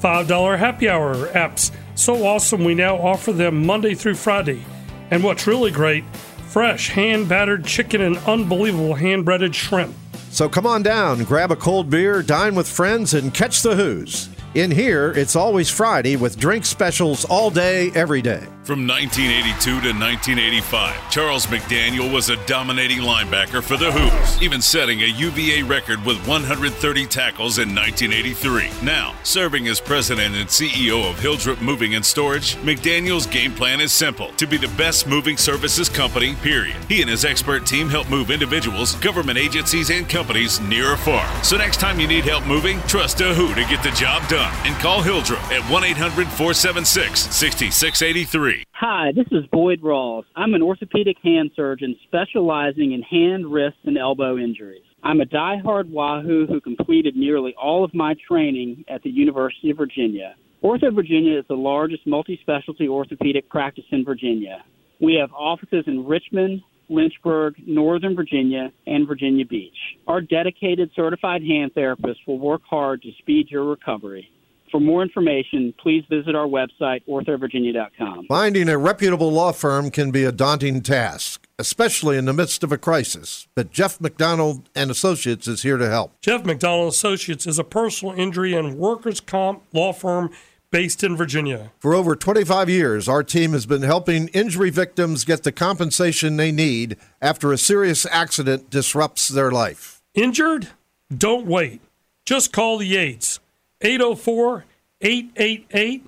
[0.00, 1.72] $5 happy hour apps.
[1.94, 4.64] So awesome, we now offer them Monday through Friday.
[5.10, 6.04] And what's really great,
[6.48, 9.94] fresh hand battered chicken and unbelievable hand breaded shrimp.
[10.30, 14.30] So come on down, grab a cold beer, dine with friends, and catch the Hoos.
[14.54, 18.46] In here, it's always Friday with drink specials all day, every day.
[18.64, 25.02] From 1982 to 1985, Charles McDaniel was a dominating linebacker for the Hoos, even setting
[25.02, 28.70] a UVA record with 130 tackles in 1983.
[28.84, 33.90] Now, serving as president and CEO of Hilldrup Moving and Storage, McDaniel's game plan is
[33.90, 36.76] simple to be the best moving services company, period.
[36.86, 41.26] He and his expert team help move individuals, government agencies, and companies near or far.
[41.42, 44.54] So next time you need help moving, trust a Who to get the job done
[44.64, 48.51] and call Hilldrup at 1 800 476 6683.
[48.72, 50.24] Hi, this is Boyd Rawls.
[50.36, 54.82] I'm an orthopedic hand surgeon specializing in hand, wrist, and elbow injuries.
[55.02, 59.76] I'm a die-hard Wahoo who completed nearly all of my training at the University of
[59.76, 60.34] Virginia.
[60.62, 64.64] Ortho Virginia is the largest multi-specialty orthopedic practice in Virginia.
[65.00, 69.76] We have offices in Richmond, Lynchburg, Northern Virginia, and Virginia Beach.
[70.06, 74.28] Our dedicated certified hand therapists will work hard to speed your recovery.
[74.72, 78.24] For more information, please visit our website, orthovirginia.com.
[78.26, 82.72] Finding a reputable law firm can be a daunting task, especially in the midst of
[82.72, 83.46] a crisis.
[83.54, 86.18] But Jeff McDonald and Associates is here to help.
[86.22, 90.30] Jeff McDonald Associates is a personal injury and workers' comp law firm
[90.70, 91.70] based in Virginia.
[91.78, 96.50] For over 25 years, our team has been helping injury victims get the compensation they
[96.50, 100.00] need after a serious accident disrupts their life.
[100.14, 100.68] Injured?
[101.14, 101.82] Don't wait.
[102.24, 103.38] Just call the Yates.
[103.82, 104.64] 804
[105.00, 106.06] 888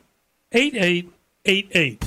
[0.53, 2.05] 8888.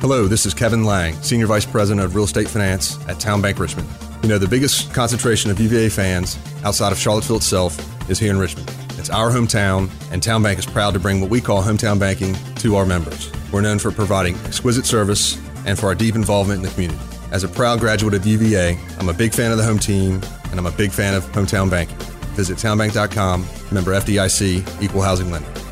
[0.00, 3.60] Hello, this is Kevin Lang, Senior Vice President of Real Estate Finance at Town Bank
[3.60, 3.88] Richmond.
[4.22, 8.38] You know, the biggest concentration of UVA fans outside of Charlottesville itself is here in
[8.38, 8.68] Richmond.
[8.98, 12.34] It's our hometown, and Town Bank is proud to bring what we call hometown banking
[12.56, 13.30] to our members.
[13.52, 17.00] We're known for providing exquisite service and for our deep involvement in the community.
[17.30, 20.58] As a proud graduate of UVA, I'm a big fan of the home team, and
[20.58, 21.96] I'm a big fan of hometown banking.
[22.38, 25.67] Visit townbank.com, member FDIC, equal housing lender.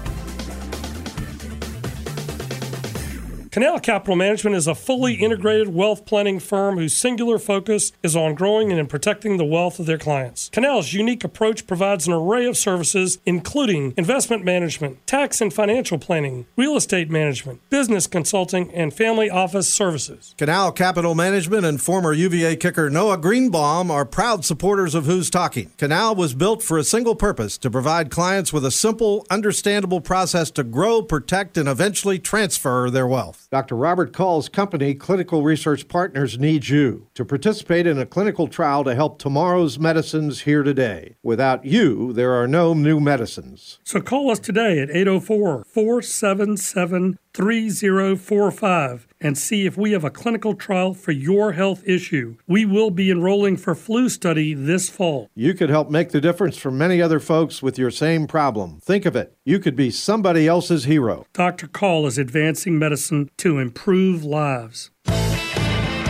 [3.57, 8.35] Canal Capital Management is a fully integrated wealth planning firm whose singular focus is on
[8.35, 10.51] growing and in protecting the wealth of their clients.
[10.51, 16.45] Canal's unique approach provides an array of services, including investment management, tax and financial planning,
[16.55, 20.35] real estate management, business consulting, and family office services.
[20.37, 25.73] Canal Capital Management and former UVA kicker Noah Greenbaum are proud supporters of Hoos Talking.
[25.79, 30.51] Canal was built for a single purpose to provide clients with a simple, understandable process
[30.51, 33.46] to grow, protect, and eventually transfer their wealth.
[33.57, 33.75] Dr.
[33.75, 38.95] Robert Call's company, Clinical Research Partners, needs you to participate in a clinical trial to
[38.95, 41.17] help tomorrow's medicines here today.
[41.23, 43.79] Without you, there are no new medicines.
[43.83, 50.55] So call us today at 804 477 3045 and see if we have a clinical
[50.55, 52.37] trial for your health issue.
[52.47, 55.29] We will be enrolling for flu study this fall.
[55.35, 58.81] You could help make the difference for many other folks with your same problem.
[58.81, 59.37] Think of it.
[59.45, 61.27] You could be somebody else's hero.
[61.35, 61.67] Dr.
[61.67, 64.91] Call is advancing medicine to improve lives.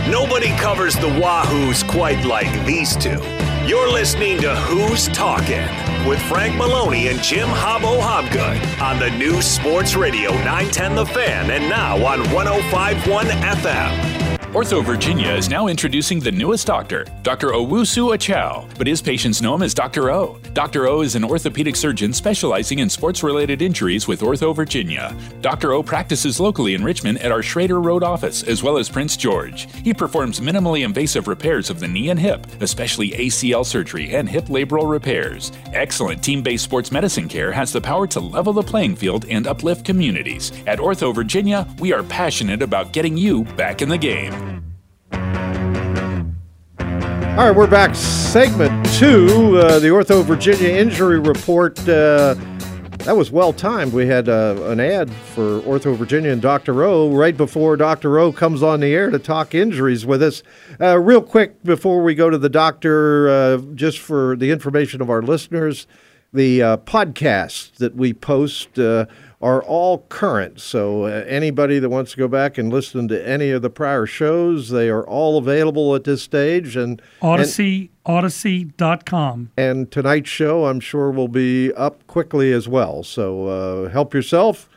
[0.08, 3.20] Nobody covers the Wahoos quite like these two.
[3.66, 5.66] You're listening to Hoos Talking
[6.04, 11.50] with Frank Maloney and Jim Hobbo Hobgood on the new Sports Radio 910 The Fan
[11.50, 14.15] and now on 1051 FM.
[14.56, 17.48] Ortho Virginia is now introducing the newest doctor, Dr.
[17.48, 20.08] Owusu Akyaw, but his patients know him as Dr.
[20.10, 20.38] O.
[20.54, 20.86] Dr.
[20.86, 25.14] O is an orthopedic surgeon specializing in sports related injuries with Ortho Virginia.
[25.42, 25.72] Dr.
[25.72, 29.70] O practices locally in Richmond at our Schrader Road office as well as Prince George.
[29.82, 34.46] He performs minimally invasive repairs of the knee and hip, especially ACL surgery and hip
[34.46, 35.52] labral repairs.
[35.74, 39.46] Excellent team based sports medicine care has the power to level the playing field and
[39.46, 40.50] uplift communities.
[40.66, 44.45] At Ortho Virginia, we are passionate about getting you back in the game.
[47.36, 47.94] All right, we're back.
[47.94, 51.78] Segment two, uh, the Ortho Virginia injury report.
[51.80, 52.34] Uh,
[53.00, 53.92] that was well timed.
[53.92, 56.82] We had uh, an ad for Ortho Virginia and Dr.
[56.82, 58.18] O right before Dr.
[58.18, 60.42] O comes on the air to talk injuries with us.
[60.80, 65.10] Uh, real quick before we go to the doctor, uh, just for the information of
[65.10, 65.86] our listeners,
[66.32, 68.78] the uh, podcasts that we post
[69.40, 70.60] are all current.
[70.60, 74.06] So uh, anybody that wants to go back and listen to any of the prior
[74.06, 76.76] shows, they are all available at this stage.
[76.76, 79.50] And Audacy, and, Audacy.com.
[79.56, 83.02] And tonight's show, I'm sure, will be up quickly as well.
[83.02, 84.68] So uh, help yourself.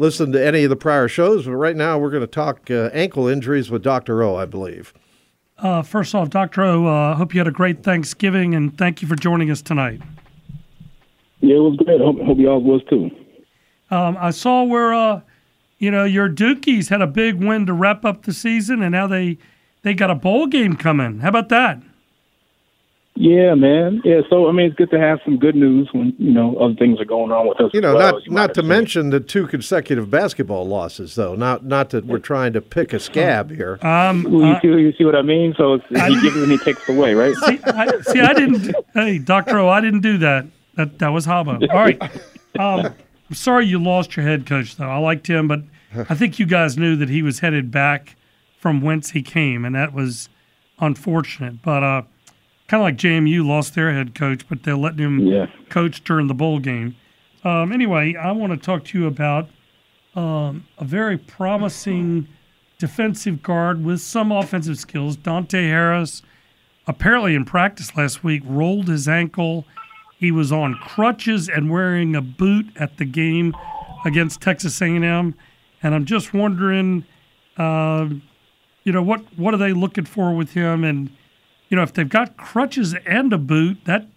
[0.00, 1.44] Listen to any of the prior shows.
[1.44, 4.22] But right now, we're going to talk uh, ankle injuries with Dr.
[4.22, 4.94] O, I believe.
[5.58, 6.62] Uh, first off, Dr.
[6.62, 9.60] O, I uh, hope you had a great Thanksgiving and thank you for joining us
[9.60, 10.00] tonight.
[11.40, 12.00] Yeah, it was great.
[12.00, 13.10] Hope, hope y'all was too.
[13.90, 15.20] Um, I saw where uh,
[15.78, 19.06] you know your Dukies had a big win to wrap up the season, and now
[19.06, 19.38] they
[19.82, 21.20] they got a bowl game coming.
[21.20, 21.80] How about that?
[23.20, 24.00] Yeah, man.
[24.04, 26.74] Yeah, so I mean, it's good to have some good news when you know other
[26.74, 27.72] things are going on with us.
[27.74, 31.34] You know, well, not not to mention the two consecutive basketball losses, though.
[31.34, 33.80] Not not that we're trying to pick a scab here.
[33.82, 35.52] Um, well, you, uh, see, you see what I mean?
[35.58, 37.34] So it's, he gives and he takes away, right?
[37.34, 38.72] See, I, see, I didn't.
[38.94, 40.46] Hey, Doctor O, I didn't do that.
[40.76, 41.60] That that was Hobbo.
[41.70, 42.00] All right.
[42.58, 42.92] Um,
[43.28, 44.88] I'm sorry you lost your head coach, though.
[44.88, 45.62] I liked him, but
[45.94, 48.16] I think you guys knew that he was headed back
[48.58, 50.28] from whence he came, and that was
[50.80, 51.62] unfortunate.
[51.62, 52.02] But uh,
[52.68, 55.46] kind of like JMU lost their head coach, but they're letting him yeah.
[55.68, 56.96] coach during the bowl game.
[57.44, 59.48] Um, anyway, I want to talk to you about
[60.14, 62.28] um, a very promising
[62.78, 66.22] defensive guard with some offensive skills, Dante Harris.
[66.86, 69.66] apparently in practice last week rolled his ankle.
[70.18, 73.54] He was on crutches and wearing a boot at the game
[74.04, 75.34] against Texas A&M,
[75.80, 77.04] and I'm just wondering,
[77.56, 78.08] uh,
[78.82, 80.82] you know, what what are they looking for with him?
[80.82, 81.10] And
[81.68, 84.08] you know, if they've got crutches and a boot, that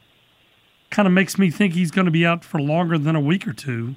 [0.89, 3.47] kind of makes me think he's going to be out for longer than a week
[3.47, 3.95] or two.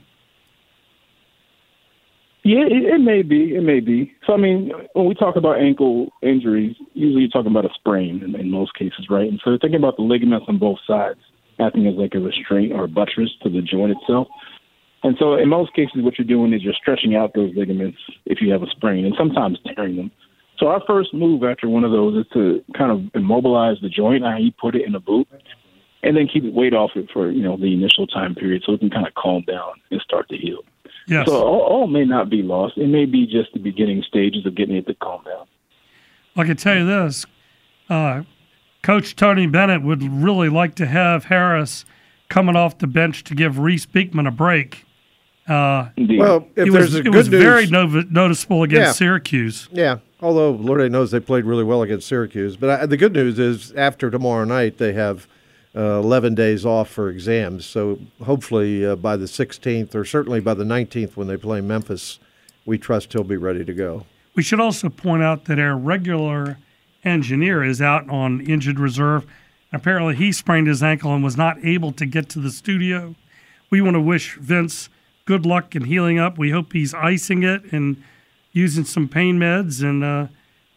[2.43, 3.55] Yeah, it, it may be.
[3.57, 4.13] It may be.
[4.27, 8.23] So, I mean, when we talk about ankle injuries, usually you're talking about a sprain
[8.23, 9.27] in, in most cases, right?
[9.27, 11.21] And so, thinking about the ligaments on both sides
[11.61, 14.29] acting as like a restraint or a buttress to the joint itself.
[15.03, 18.41] And so, in most cases, what you're doing is you're stretching out those ligaments if
[18.41, 20.11] you have a sprain, and sometimes tearing them.
[20.59, 24.25] So, our first move after one of those is to kind of immobilize the joint,
[24.41, 25.29] you put it in a boot,
[26.03, 28.73] and then keep it weight off it for you know the initial time period, so
[28.73, 30.61] it can kind of calm down and start to heal.
[31.07, 31.27] Yes.
[31.27, 32.79] So all, all may not be lost.
[32.79, 35.47] It may be just the beginning stages of getting it to calm down.
[36.37, 37.27] I can tell you this,
[37.89, 38.23] uh,
[38.85, 41.87] Coach Tony Bennett would really like to have Harris
[42.29, 44.85] coming off the bench to give Reece Beekman a break.
[45.49, 48.93] Uh, Well, if it there's was, a it good was very no- noticeable against Yeah.
[48.93, 49.69] Syracuse.
[49.73, 52.57] Yeah, although Lord knows they played really well against Syracuse.
[52.57, 55.27] But I, the good news is after tomorrow night they have
[55.75, 57.65] uh, 11 days off for exams.
[57.67, 62.19] So hopefully uh, by the 16th or certainly by the 19th when they play Memphis,
[62.67, 64.05] we trust he'll be ready to go.
[64.35, 66.59] We should also point out that our regular
[67.05, 69.27] engineer is out on injured reserve.
[69.73, 73.15] Apparently, he sprained his ankle and was not able to get to the studio.
[73.71, 74.89] We want to wish Vince
[75.25, 76.39] good luck in healing up.
[76.39, 78.03] We hope he's icing it and
[78.53, 79.83] using some pain meds.
[79.83, 80.27] And uh,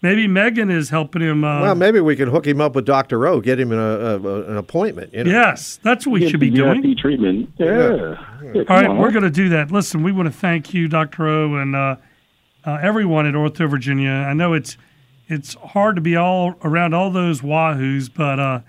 [0.02, 1.44] maybe Megan is helping him.
[1.44, 3.28] Uh, well, maybe we can hook him up with Dr.
[3.28, 5.14] O, get him an, a, a, an appointment.
[5.14, 5.32] You know?
[5.32, 6.82] Yes, that's what we Get should be the doing.
[6.82, 7.52] VIP treatment.
[7.58, 8.16] Yeah.
[8.42, 8.98] Yeah, All come on.
[8.98, 9.72] we're going to do that.
[9.72, 11.28] Listen, we want to thank you, Dr.
[11.28, 11.98] O, and uh,
[12.66, 14.10] uh, everyone at Ortho Virginia.
[14.12, 14.78] I know it's
[15.28, 18.60] it's hard to be all around all those wahoos, but uh,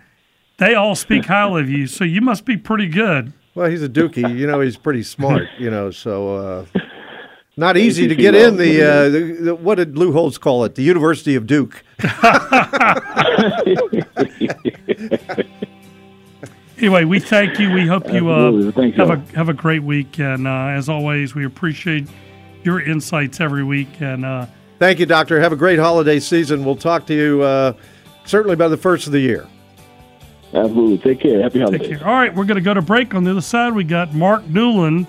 [0.58, 3.32] they all speak highly of you, so you must be pretty good.
[3.54, 4.38] Well, he's a dookie.
[4.38, 5.48] You know, he's pretty smart.
[5.58, 6.66] You know, so uh,
[7.56, 10.76] not easy to get in the, uh, the, the what did Lou Holtz call it?
[10.76, 11.82] The University of Duke.
[16.78, 17.72] Anyway, we thank you.
[17.72, 18.92] We hope you uh, Absolutely.
[18.92, 22.06] Have a have a great week, and uh, as always, we appreciate
[22.62, 24.00] your insights every week.
[24.00, 24.46] And uh,
[24.78, 25.40] Thank you, Doctor.
[25.40, 26.64] Have a great holiday season.
[26.64, 27.72] We'll talk to you uh,
[28.24, 29.46] certainly by the first of the year.
[30.54, 30.98] Absolutely.
[30.98, 31.42] Take care.
[31.42, 31.98] Happy Take holidays.
[31.98, 32.06] care.
[32.06, 33.14] All right, we're going to go to break.
[33.14, 35.06] On the other side, we got Mark Newland,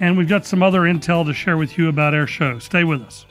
[0.00, 2.58] and we've got some other intel to share with you about our show.
[2.58, 3.24] Stay with us.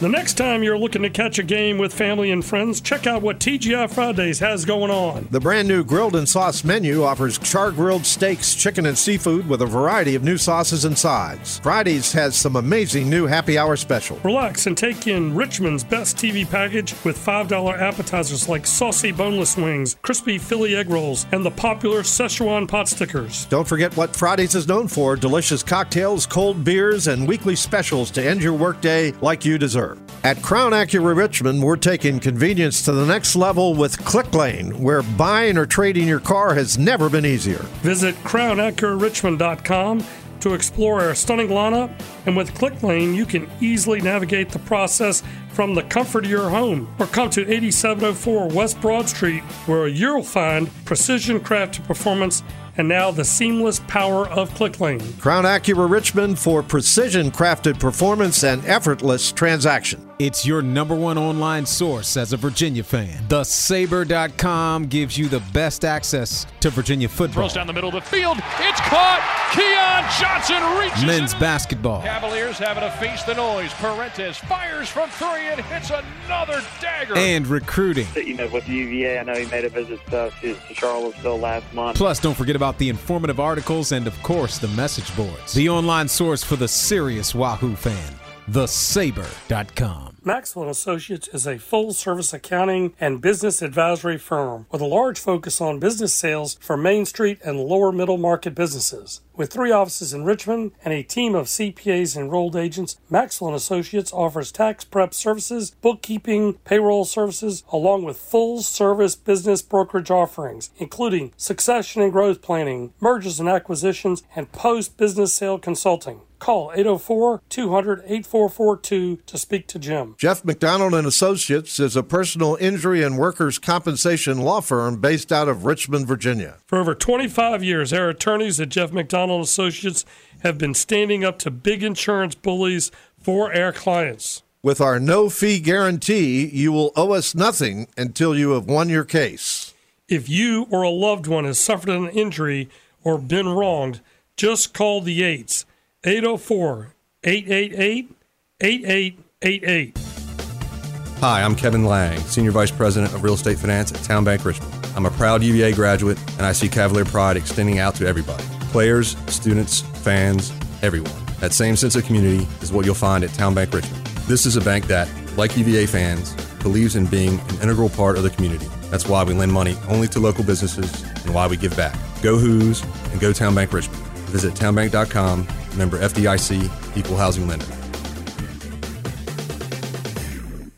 [0.00, 3.20] The next time you're looking to catch a game with family and friends, check out
[3.20, 5.26] what TGI Fridays has going on.
[5.32, 9.60] The brand new grilled and sauce menu offers char grilled steaks, chicken, and seafood with
[9.60, 11.58] a variety of new sauces and sides.
[11.64, 14.24] Fridays has some amazing new happy hour specials.
[14.24, 19.96] Relax and take in Richmond's best TV package with $5 appetizers like saucy boneless wings,
[20.02, 23.46] crispy Philly egg rolls, and the popular Szechuan pot stickers.
[23.46, 28.24] Don't forget what Fridays is known for delicious cocktails, cold beers, and weekly specials to
[28.24, 29.87] end your workday like you deserve.
[30.24, 35.56] At Crown Acura Richmond, we're taking convenience to the next level with ClickLane, where buying
[35.56, 37.62] or trading your car has never been easier.
[37.82, 40.04] Visit crownacurarichmond.com
[40.40, 41.90] to explore our stunning lineup,
[42.26, 46.92] and with ClickLane, you can easily navigate the process from the comfort of your home.
[46.98, 52.42] Or come to 8704 West Broad Street, where you'll find precision crafted performance
[52.78, 55.20] and now the seamless power of ClickLane.
[55.20, 60.07] Crown Acura Richmond for precision crafted performance and effortless transaction.
[60.18, 63.22] It's your number one online source as a Virginia fan.
[63.28, 68.00] TheSabre.com gives you the best access to Virginia football, Throws down the middle of the
[68.00, 68.36] field.
[68.58, 69.22] It's caught.
[69.54, 71.40] Keon Johnson reaches men's it.
[71.40, 73.72] basketball, Cavaliers having to face the noise.
[73.74, 75.90] Parentes fires from three and hits
[76.26, 77.16] another dagger.
[77.16, 78.06] and recruiting.
[78.16, 81.96] You know, with UVA, I know he made a visit to, to Charlottesville last month.
[81.96, 85.54] Plus, don't forget about the informative articles and, of course, the message boards.
[85.54, 88.14] The online source for the serious Wahoo fan.
[88.52, 90.17] TheSabre.com.
[90.28, 95.78] Maxwell Associates is a full-service accounting and business advisory firm with a large focus on
[95.78, 99.22] business sales for Main Street and lower middle market businesses.
[99.34, 104.12] With three offices in Richmond and a team of CPAs and enrolled agents, Maxwell Associates
[104.12, 112.02] offers tax prep services, bookkeeping, payroll services, along with full-service business brokerage offerings, including succession
[112.02, 116.20] and growth planning, mergers and acquisitions, and post-business sale consulting.
[116.38, 120.14] Call 804 200 8442 to speak to Jim.
[120.18, 125.46] Jeff McDonald and Associates is a personal injury and workers' compensation law firm based out
[125.46, 126.56] of Richmond, Virginia.
[126.66, 130.04] For over 25 years, our attorneys at Jeff McDonald Associates
[130.40, 132.90] have been standing up to big insurance bullies
[133.22, 134.42] for our clients.
[134.60, 139.04] With our no fee guarantee, you will owe us nothing until you have won your
[139.04, 139.72] case.
[140.08, 142.68] If you or a loved one has suffered an injury
[143.04, 144.00] or been wronged,
[144.36, 145.64] just call the Eights
[146.02, 146.92] 804
[147.22, 151.20] 888 8888.
[151.20, 154.74] Hi, I'm Kevin Lang, Senior Vice President of Real Estate Finance at Town Bank Richmond.
[154.96, 159.16] I'm a proud UVA graduate, and I see Cavalier pride extending out to everybody players,
[159.28, 161.12] students, fans, everyone.
[161.40, 164.04] That same sense of community is what you'll find at Town Bank Richmond.
[164.26, 165.08] This is a bank that,
[165.38, 168.66] like UVA fans, believes in being an integral part of the community.
[168.90, 171.96] That's why we lend money only to local businesses and why we give back.
[172.22, 172.82] Go Hoos
[173.12, 174.02] and go Town Bank Richmond.
[174.30, 177.77] Visit townbank.com, member FDIC, equal housing lender.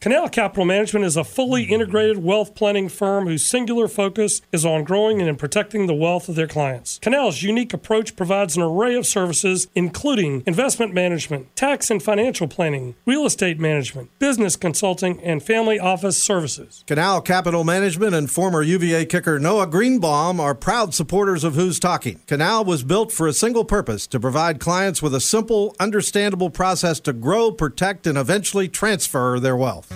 [0.01, 4.83] Canal Capital Management is a fully integrated wealth planning firm whose singular focus is on
[4.83, 6.99] growing and protecting the wealth of their clients.
[7.01, 12.95] Canal's unique approach provides an array of services, including investment management, tax and financial planning,
[13.05, 16.83] real estate management, business consulting, and family office services.
[16.87, 22.23] Canal Capital Management and former UVA kicker Noah Greenbaum are proud supporters of Hoos Talking.
[22.27, 27.01] Canal was built for a single purpose to provide clients with a simple, understandable process
[27.01, 29.90] to grow, protect, and eventually transfer their wealth.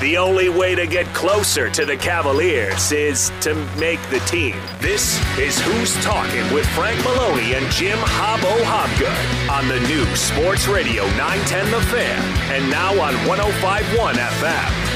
[0.00, 4.54] The only way to get closer to the Cavaliers is to make the team.
[4.80, 10.68] This is Hoos Talking with Frank Maloney and Jim Hobbo Hobgood on the new Sports
[10.68, 12.22] Radio 910 The Fan
[12.52, 14.94] and now on 1051 FM.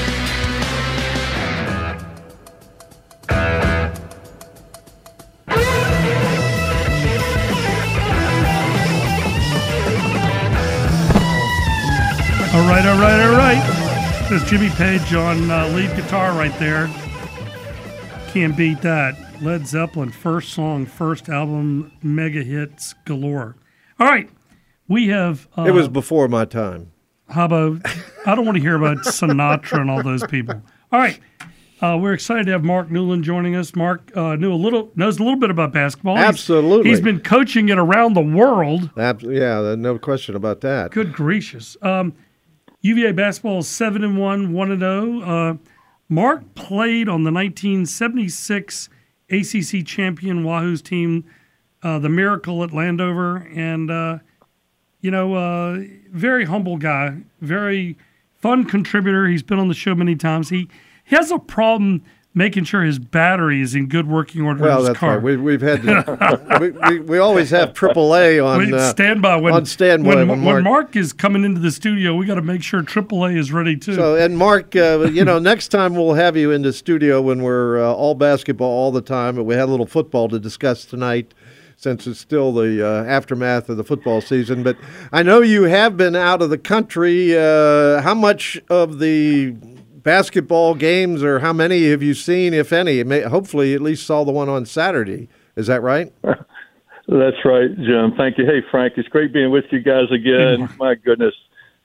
[12.55, 13.72] All right, all right, all right.
[14.33, 16.87] There's Jimmy Page on uh, lead guitar right there.
[18.29, 19.15] Can't beat that.
[19.43, 23.57] Led Zeppelin, first song, first album, mega hits galore.
[23.99, 24.27] All right,
[24.87, 25.47] we have.
[25.55, 26.91] Uh, it was before my time.
[27.29, 27.79] Habo,
[28.25, 30.63] I don't want to hear about Sinatra and all those people.
[30.91, 31.19] All right,
[31.83, 33.75] uh, we're excited to have Mark Newland joining us.
[33.75, 36.15] Mark uh, knew a little, knows a little bit about basketball.
[36.15, 36.89] He's- Absolutely.
[36.89, 38.89] he's been coaching it around the world.
[38.97, 40.89] Ab- yeah, no question about that.
[40.89, 41.77] Good gracious.
[41.83, 42.15] Um,
[42.83, 45.21] UVA basketball is 7 and 1, 1 and 0.
[45.21, 45.57] Uh,
[46.09, 48.89] Mark played on the 1976
[49.31, 51.23] ACC champion Wahoo's team,
[51.81, 53.37] uh, the Miracle at Landover.
[53.55, 54.19] And, uh,
[54.99, 55.79] you know, uh,
[56.11, 57.97] very humble guy, very
[58.35, 59.27] fun contributor.
[59.27, 60.49] He's been on the show many times.
[60.49, 60.67] He,
[61.05, 62.03] he has a problem
[62.35, 65.15] making sure his battery is in good working order in Well, his that's car.
[65.15, 65.23] right.
[65.23, 69.65] We, we've had to, we, we, we always have AAA on uh, standby when on
[69.65, 72.15] standby when, when when Mark- Mark is coming into the studio.
[72.15, 73.93] We got to make sure AAA is ready too.
[73.95, 77.43] So, and Mark, uh, you know, next time we'll have you in the studio when
[77.43, 80.85] we're uh, all basketball all the time, but we had a little football to discuss
[80.85, 81.33] tonight
[81.77, 84.63] since it's still the uh, aftermath of the football season.
[84.63, 84.77] But
[85.11, 87.37] I know you have been out of the country.
[87.37, 89.53] Uh, how much of the
[90.03, 93.03] basketball games, or how many have you seen, if any?
[93.03, 95.29] May, hopefully, you at least saw the one on Saturday.
[95.55, 96.13] Is that right?
[97.07, 98.13] That's right, Jim.
[98.17, 98.45] Thank you.
[98.45, 100.69] Hey, Frank, it's great being with you guys again.
[100.79, 101.33] My goodness,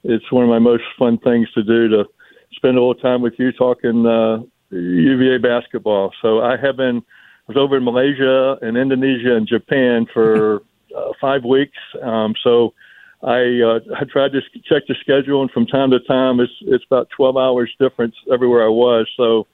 [0.04, 2.04] it's one of my most fun things to do to
[2.52, 4.38] spend a little time with you talking uh,
[4.70, 6.12] UVA basketball.
[6.22, 10.62] So I have been, I was over in Malaysia and Indonesia and Japan for
[10.96, 11.76] uh, five weeks.
[12.00, 12.74] Um, so
[13.22, 16.84] I uh, I tried to check the schedule, and from time to time, it's it's
[16.88, 19.08] about 12 hours difference everywhere I was.
[19.16, 19.46] So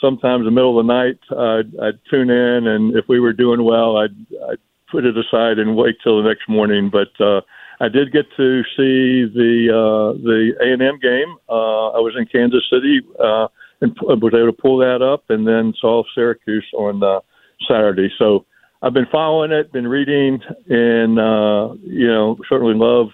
[0.00, 3.32] sometimes in the middle of the night, I'd, I'd tune in, and if we were
[3.32, 4.16] doing well, I'd,
[4.50, 4.58] I'd
[4.90, 6.90] put it aside and wait till the next morning.
[6.90, 7.40] But uh,
[7.80, 11.36] I did get to see the uh, the A and M game.
[11.48, 13.48] Uh, I was in Kansas City uh,
[13.80, 17.20] and was able to pull that up, and then saw Syracuse on uh,
[17.68, 18.10] Saturday.
[18.18, 18.44] So
[18.84, 23.08] I've been following it, been reading, and uh, you know certainly love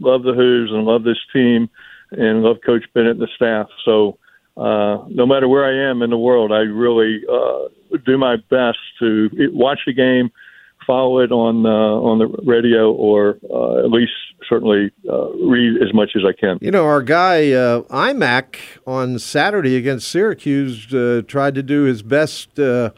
[0.00, 1.68] love the Hoos and love this team,
[2.12, 3.66] and love Coach Bennett and the staff.
[3.84, 4.16] So
[4.56, 8.78] uh, no matter where I am in the world, I really uh, do my best
[9.00, 10.30] to watch the game,
[10.86, 14.12] follow it on uh, on the radio, or uh, at least
[14.48, 16.56] certainly uh, read as much as I can.
[16.62, 22.02] You know, our guy uh, IMAC on Saturday against Syracuse uh, tried to do his
[22.02, 22.58] best.
[22.58, 22.92] Uh,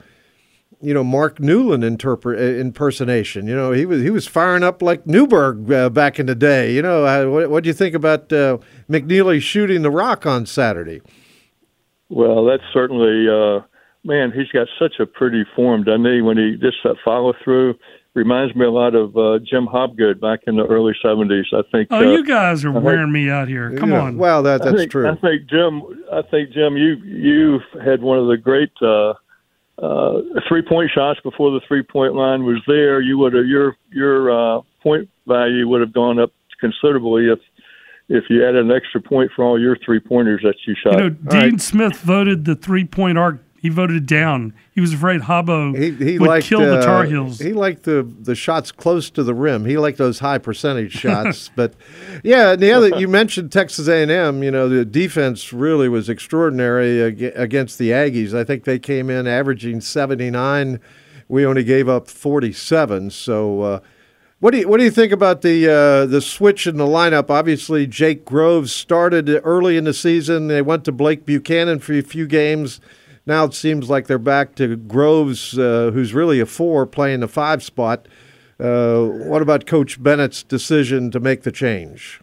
[0.80, 3.46] you know, Mark Newland interpret uh, impersonation.
[3.46, 6.72] You know, he was he was firing up like Newberg uh, back in the day.
[6.72, 8.58] You know, uh, what what do you think about uh,
[8.88, 11.00] McKneely shooting the rock on Saturday?
[12.08, 13.60] Well, that's certainly uh,
[14.04, 14.32] man.
[14.32, 16.20] He's got such a pretty form, doesn't he?
[16.22, 17.74] When he just that follow through
[18.14, 21.44] reminds me a lot of uh, Jim Hobgood back in the early '70s.
[21.52, 21.88] I think.
[21.90, 23.76] oh, uh, you guys are I think- wearing me out here.
[23.76, 24.16] Come Yeah, on.
[24.16, 25.08] Well, that I that's think, true.
[25.08, 25.82] I think Jim.
[26.12, 26.76] I think Jim.
[26.76, 29.12] You you had one of the great uh,
[29.82, 33.00] uh, three point shots before the three point line was there.
[33.00, 37.38] You would have your your uh, point value would have gone up considerably if
[38.08, 40.94] if you add an extra point for all your three pointers that you shot.
[40.94, 43.42] You know, Dean Smith voted the three point arc.
[43.60, 44.54] He voted it down.
[44.70, 47.40] He was afraid Habo He, he would liked kill the uh, Tar Heels.
[47.40, 49.64] He liked the the shots close to the rim.
[49.64, 51.50] He liked those high percentage shots.
[51.56, 51.74] but
[52.22, 54.42] yeah, and the other you mentioned Texas A&M.
[54.44, 58.32] You know the defense really was extraordinary against the Aggies.
[58.32, 60.78] I think they came in averaging seventy nine.
[61.26, 63.10] We only gave up forty seven.
[63.10, 63.60] So.
[63.62, 63.80] Uh,
[64.40, 67.28] what do you what do you think about the uh, the switch in the lineup?
[67.28, 70.46] Obviously, Jake Groves started early in the season.
[70.46, 72.80] They went to Blake Buchanan for a few games.
[73.28, 77.28] Now it seems like they're back to Groves, uh, who's really a four, playing the
[77.28, 78.08] five spot.
[78.58, 82.22] Uh, what about Coach Bennett's decision to make the change?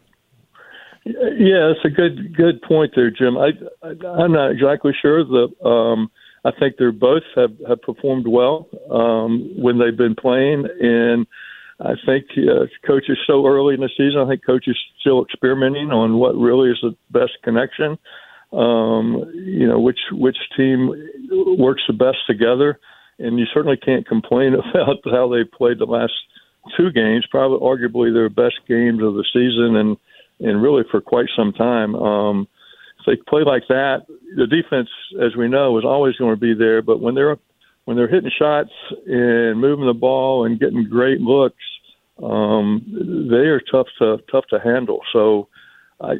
[1.05, 3.37] Yeah, it's a good good point there, Jim.
[3.37, 3.51] I,
[3.83, 5.23] I I'm not exactly sure.
[5.23, 6.09] The um,
[6.43, 11.27] I think they're both have have performed well um, when they've been playing, and
[11.79, 14.21] I think uh, coach is so early in the season.
[14.25, 17.99] I think coach is still experimenting on what really is the best connection.
[18.55, 20.89] Um, you know, which which team
[21.57, 22.79] works the best together,
[23.19, 26.13] and you certainly can't complain about how they played the last
[26.77, 27.25] two games.
[27.29, 29.97] Probably, arguably, their best games of the season, and
[30.39, 31.95] and really for quite some time.
[31.95, 32.47] Um,
[32.99, 34.89] if they play like that, the defense,
[35.21, 36.81] as we know, is always going to be there.
[36.81, 37.37] But when they're
[37.85, 38.71] when they're hitting shots
[39.05, 41.63] and moving the ball and getting great looks,
[42.21, 42.81] um,
[43.29, 44.99] they are tough to tough to handle.
[45.13, 45.47] So,
[46.01, 46.13] I,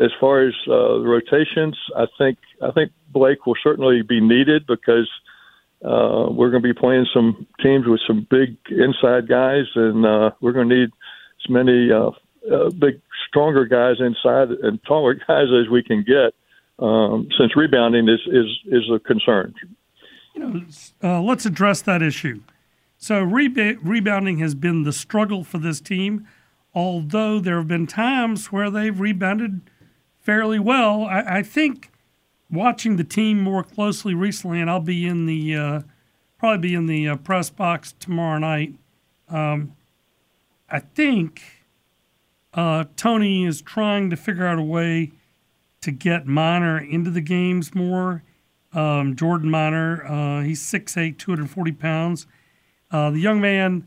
[0.00, 4.66] as far as uh, the rotations, I think I think Blake will certainly be needed
[4.66, 5.10] because
[5.84, 10.30] uh, we're going to be playing some teams with some big inside guys, and uh,
[10.40, 10.90] we're going to need
[11.44, 12.10] as many uh,
[12.52, 16.34] uh, big, stronger guys inside and taller guys as we can get.
[16.78, 19.54] Um, since rebounding is is is a concern.
[20.34, 20.62] You know,
[21.02, 22.40] uh, let's address that issue.
[22.96, 26.26] So rebounding has been the struggle for this team,
[26.74, 29.60] although there have been times where they've rebounded
[30.20, 31.04] fairly well.
[31.04, 31.90] I, I think
[32.50, 35.80] watching the team more closely recently, and I'll be in the uh,
[36.38, 38.74] probably be in the uh, press box tomorrow night.
[39.28, 39.74] Um,
[40.68, 41.42] I think
[42.54, 45.12] uh, Tony is trying to figure out a way
[45.80, 48.22] to get Minor into the games more.
[48.72, 52.26] Um, Jordan Minor, uh, he's 6'8", 240 pounds.
[52.90, 53.86] Uh, the young man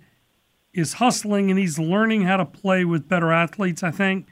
[0.76, 4.28] is hustling and he's learning how to play with better athletes, I think.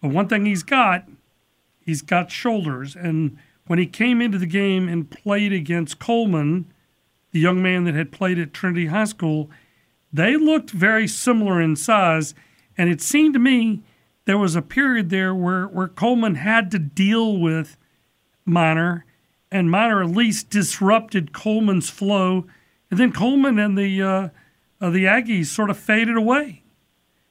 [0.00, 1.06] But one thing he's got,
[1.78, 2.96] he's got shoulders.
[2.96, 6.72] And when he came into the game and played against Coleman,
[7.32, 9.50] the young man that had played at Trinity High School,
[10.12, 12.34] they looked very similar in size.
[12.78, 13.82] And it seemed to me
[14.24, 17.76] there was a period there where, where Coleman had to deal with
[18.46, 19.04] Minor,
[19.50, 22.46] and Minor at least disrupted Coleman's flow.
[22.90, 24.28] And then Coleman and the uh,
[24.84, 26.62] uh, the Aggies sort of faded away.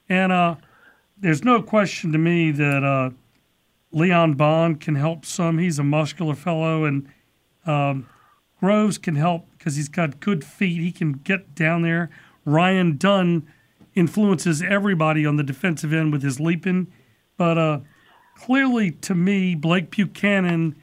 [0.10, 0.56] And uh,
[1.18, 3.12] there's no question to me that uh,
[3.91, 5.60] Leon Bond can help some.
[5.60, 7.08] He's a muscular fellow, and
[7.68, 8.08] um,
[8.60, 10.82] Groves can help because he's got good feet.
[10.82, 12.10] He can get down there.
[12.43, 13.47] Ryan Dunn
[13.93, 16.91] influences everybody on the defensive end with his leaping.
[17.38, 17.80] But uh,
[18.36, 20.76] clearly, to me, Blake Buchanan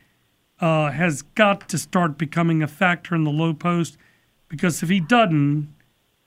[0.61, 3.97] uh, has got to start becoming a factor in the low post
[4.49, 5.75] because if he doesn't,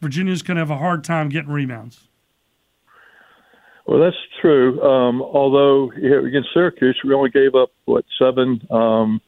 [0.03, 2.07] Virginia's going to have a hard time getting rebounds.
[3.85, 4.81] Well, that's true.
[4.81, 9.19] Um, although here against Syracuse, we only gave up what seven um,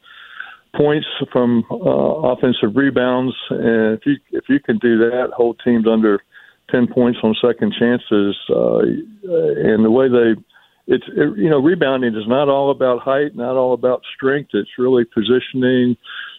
[0.74, 5.86] points from uh, offensive rebounds, and if you if you can do that, hold teams
[5.86, 6.22] under
[6.70, 10.40] ten points on second chances, uh, and the way they
[10.86, 14.50] it's it, you know rebounding is not all about height, not all about strength.
[14.54, 15.96] It's really positioning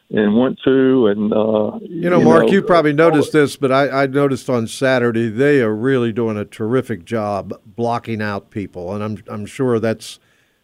[0.09, 4.07] and went to and uh, You know, Mark, you probably noticed this, but I, I
[4.07, 9.23] noticed on Saturday they are really doing a terrific job blocking out people, and I'm
[9.27, 10.19] I'm sure that's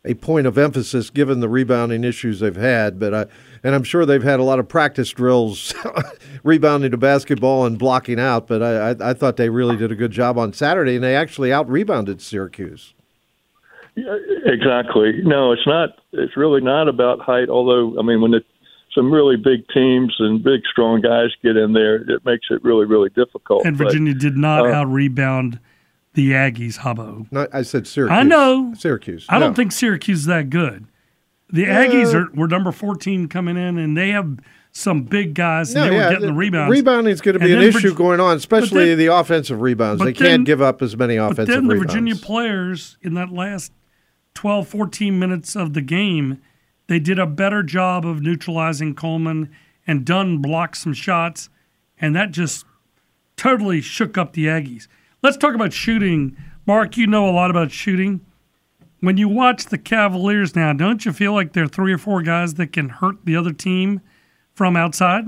[0.06, 3.00] a point of emphasis given the rebounding issues they've had.
[3.00, 3.26] But I
[3.64, 5.74] and I'm sure they've had a lot of practice drills
[6.44, 8.48] rebounding to basketball and blocking out.
[8.48, 11.16] But I, I I thought they really did a good job on Saturday, and they
[11.16, 12.94] actually out rebounded Syracuse.
[13.96, 15.22] Yeah, exactly.
[15.24, 15.90] No, it's not.
[16.14, 17.50] It's really not about height.
[17.50, 18.46] Although, I mean, when it,
[18.96, 22.86] some really big teams and big, strong guys get in there, it makes it really,
[22.86, 23.66] really difficult.
[23.66, 25.60] And But, Virginia did not uh, out rebound
[26.14, 27.26] the Aggies, Hubbo.
[27.32, 28.18] No, I said Syracuse.
[28.18, 28.74] I know.
[28.78, 29.26] Syracuse.
[29.30, 30.86] I don't think Syracuse is that good.
[31.52, 34.40] The Aggies are were number 14 coming in, and they have
[34.72, 36.72] some big guys, and No, they yeah, were getting the rebounds.
[36.72, 39.08] Rebounding is going to be And an then issue Virg- going on, especially then- the
[39.08, 40.00] offensive rebounds.
[40.00, 41.94] They then- can't give up as many offensive But offensive then the rebounds.
[41.94, 43.72] Virginia players in that last
[44.34, 46.40] 12, 14 minutes of the game,
[46.88, 49.50] they did a better job of neutralizing Coleman,
[49.88, 51.50] and Dunn blocked some shots,
[52.00, 52.66] and that just
[53.38, 54.88] totally shook up the Aggies.
[55.22, 56.36] Let's talk about shooting.
[56.66, 58.22] Mark, you know a lot about shooting.
[59.00, 62.22] when you watch the Cavaliers now, don't you feel like there are three or four
[62.22, 64.00] guys that can hurt the other team
[64.54, 65.26] from outside?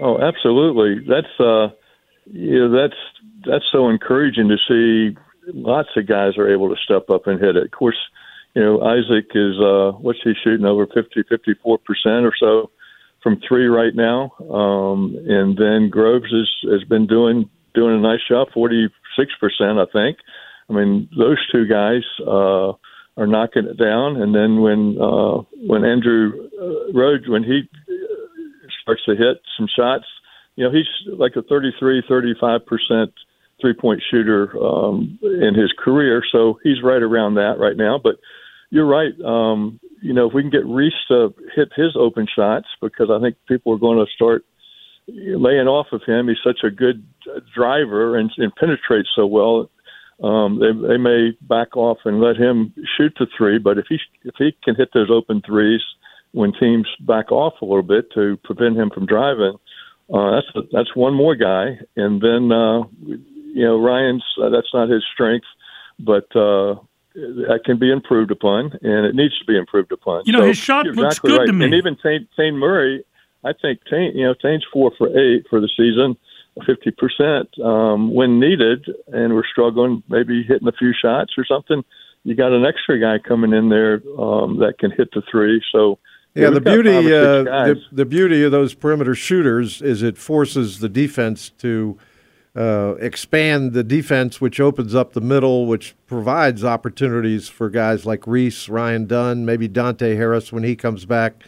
[0.00, 1.04] Oh, absolutely.
[1.06, 1.68] That's uh,
[2.32, 2.94] yeah, that's
[3.44, 5.16] that's so encouraging to see.
[5.52, 7.64] Lots of guys are able to step up and hit it.
[7.64, 7.98] Of course,
[8.54, 12.70] you know Isaac is uh, what's he shooting over 50, 54 percent or so
[13.22, 18.20] from three right now, um, and then Groves has has been doing doing a nice
[18.28, 18.88] job, forty
[19.18, 20.18] six percent, I think.
[20.68, 22.72] I mean, those two guys uh,
[23.16, 28.68] are knocking it down, and then when uh, when Andrew uh, Rohde when he uh,
[28.82, 30.06] starts to hit some shots,
[30.56, 30.88] you know, he's
[31.18, 33.12] like a 33, 35 percent
[33.60, 38.00] three point shooter um, in his career, so he's right around that right now.
[38.02, 38.16] But
[38.70, 39.12] you're right.
[39.24, 43.20] Um, you know, if we can get Reece to hit his open shots, because I
[43.20, 44.44] think people are going to start
[45.08, 46.28] laying off of him.
[46.28, 47.04] He's such a good
[47.54, 49.70] driver and, and penetrates so well.
[50.22, 53.98] Um, they, they may back off and let him shoot the three, but if he
[54.24, 55.80] if he can hit those open threes
[56.32, 59.54] when teams back off a little bit to prevent him from driving,
[60.12, 61.78] uh, that's that's one more guy.
[61.96, 65.46] And then uh, you know Ryan's uh, that's not his strength,
[65.98, 66.74] but uh,
[67.14, 70.22] that can be improved upon, and it needs to be improved upon.
[70.26, 71.46] You know, so his shot looks exactly good right.
[71.46, 71.64] to me.
[71.66, 73.04] And even Taine, Taine Murray,
[73.44, 76.16] I think Taine, you know, Taine's four for eight for the season,
[76.66, 81.82] fifty percent um, when needed, and we're struggling, maybe hitting a few shots or something.
[82.24, 85.62] You got an extra guy coming in there um, that can hit the three.
[85.72, 85.98] So
[86.34, 89.14] Yeah, the we've got five or beauty six uh, the, the beauty of those perimeter
[89.14, 91.98] shooters is it forces the defense to
[92.56, 98.26] uh, expand the defense, which opens up the middle, which provides opportunities for guys like
[98.26, 101.44] Reece, Ryan Dunn, maybe Dante Harris when he comes back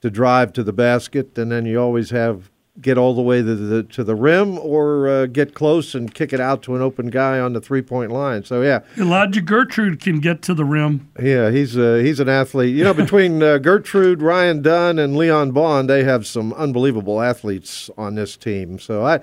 [0.00, 2.50] to drive to the basket, and then you always have
[2.80, 6.32] get all the way to the to the rim or uh, get close and kick
[6.32, 8.44] it out to an open guy on the three point line.
[8.44, 11.08] So yeah, Elijah Gertrude can get to the rim.
[11.20, 12.74] yeah, he's uh, he's an athlete.
[12.74, 17.90] You know, between uh, Gertrude, Ryan Dunn, and Leon Bond, they have some unbelievable athletes
[17.96, 18.78] on this team.
[18.78, 19.20] So I,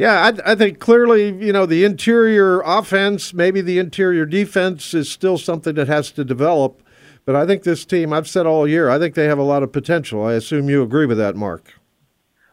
[0.00, 5.10] yeah, I, I think clearly, you know, the interior offense, maybe the interior defense is
[5.10, 6.82] still something that has to develop.
[7.26, 9.62] But I think this team, I've said all year, I think they have a lot
[9.62, 10.24] of potential.
[10.24, 11.74] I assume you agree with that, Mark.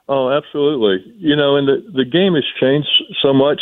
[0.10, 1.14] Oh, absolutely.
[1.18, 2.90] You know, and the the game has changed
[3.22, 3.62] so much.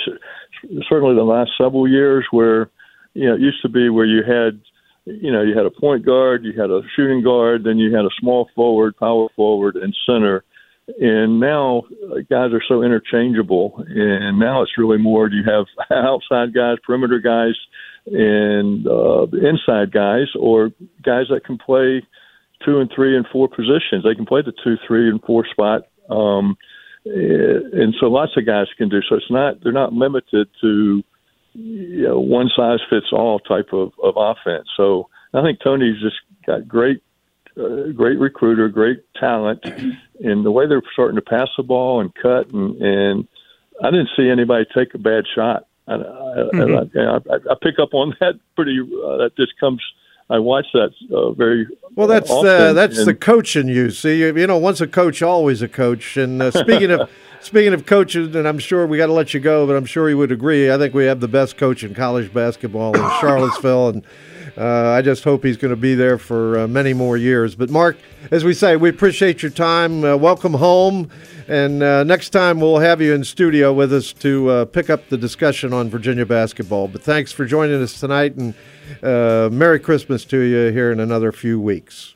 [0.90, 2.72] Certainly, the last several years, where
[3.14, 4.60] you know it used to be where you had,
[5.06, 8.06] you know, you had a point guard, you had a shooting guard, then you had
[8.06, 10.44] a small forward, power forward, and center.
[11.00, 15.30] And now uh, guys are so interchangeable, and now it's really more.
[15.30, 17.56] Do you have outside guys, perimeter guys,
[18.06, 20.70] and uh, inside guys, or
[21.04, 22.06] guys that can play
[22.64, 24.04] two and three and four positions?
[24.04, 26.58] They can play the two, three, and four spot um,
[27.06, 27.12] eh,
[27.74, 29.02] and so lots of guys can do.
[29.08, 31.04] So it's not they're not limited to
[31.54, 34.68] you know one size fits all type of, of offense.
[34.78, 37.02] So I think Tony's just got great
[37.58, 39.66] uh, great recruiter, great talent,
[40.22, 43.28] and the way they're starting to pass the ball and cut and and
[43.84, 45.68] I didn't see anybody take a bad shot.
[45.88, 46.97] I, I, Mm-hmm.
[46.97, 48.80] I, I, I pick up on that pretty.
[48.80, 49.82] Uh, that just comes.
[50.30, 53.91] I watch that uh, very Well, that's often, uh, that's and- the coach in you.
[53.91, 56.18] See, you, you know, once a coach, always a coach.
[56.18, 57.09] And uh, speaking of
[57.41, 60.09] speaking of coaches, and I'm sure we got to let you go, but I'm sure
[60.09, 60.72] you would agree.
[60.72, 64.03] I think we have the best coach in college basketball in Charlottesville, and
[64.58, 67.56] uh, I just hope he's going to be there for uh, many more years.
[67.56, 67.97] But Mark,
[68.32, 70.03] as we say, we appreciate your time.
[70.03, 71.10] Uh, welcome home,
[71.47, 75.10] and uh, next time we'll have you in studio with us to uh, pick up
[75.10, 76.88] the discussion on Virginia basketball.
[76.88, 78.53] But thanks for joining us tonight, and
[79.01, 82.16] Merry Christmas to you here in another few weeks.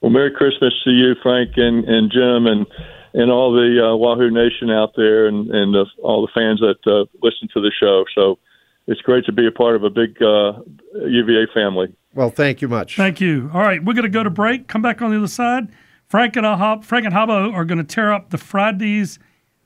[0.00, 2.66] Well, Merry Christmas to you, Frank and, and Jim, and
[3.12, 7.60] and all the Wahoo Nation out there, and and all the fans that listen to
[7.60, 8.04] the show.
[8.14, 8.38] So
[8.86, 10.52] it's great to be a part of a big uh,
[10.94, 11.94] UVA family.
[12.14, 12.96] Well, thank you much.
[12.96, 13.50] Thank you.
[13.54, 14.66] All right, we're going to go to break.
[14.66, 15.68] Come back on the other side.
[16.06, 19.18] Frank and Hab- Frank and Habo are going to tear up the Friday's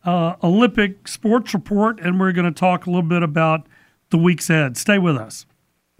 [0.05, 3.67] uh, Olympic sports report, and we're going to talk a little bit about
[4.11, 4.77] the week's ahead.
[4.77, 5.47] Stay with us.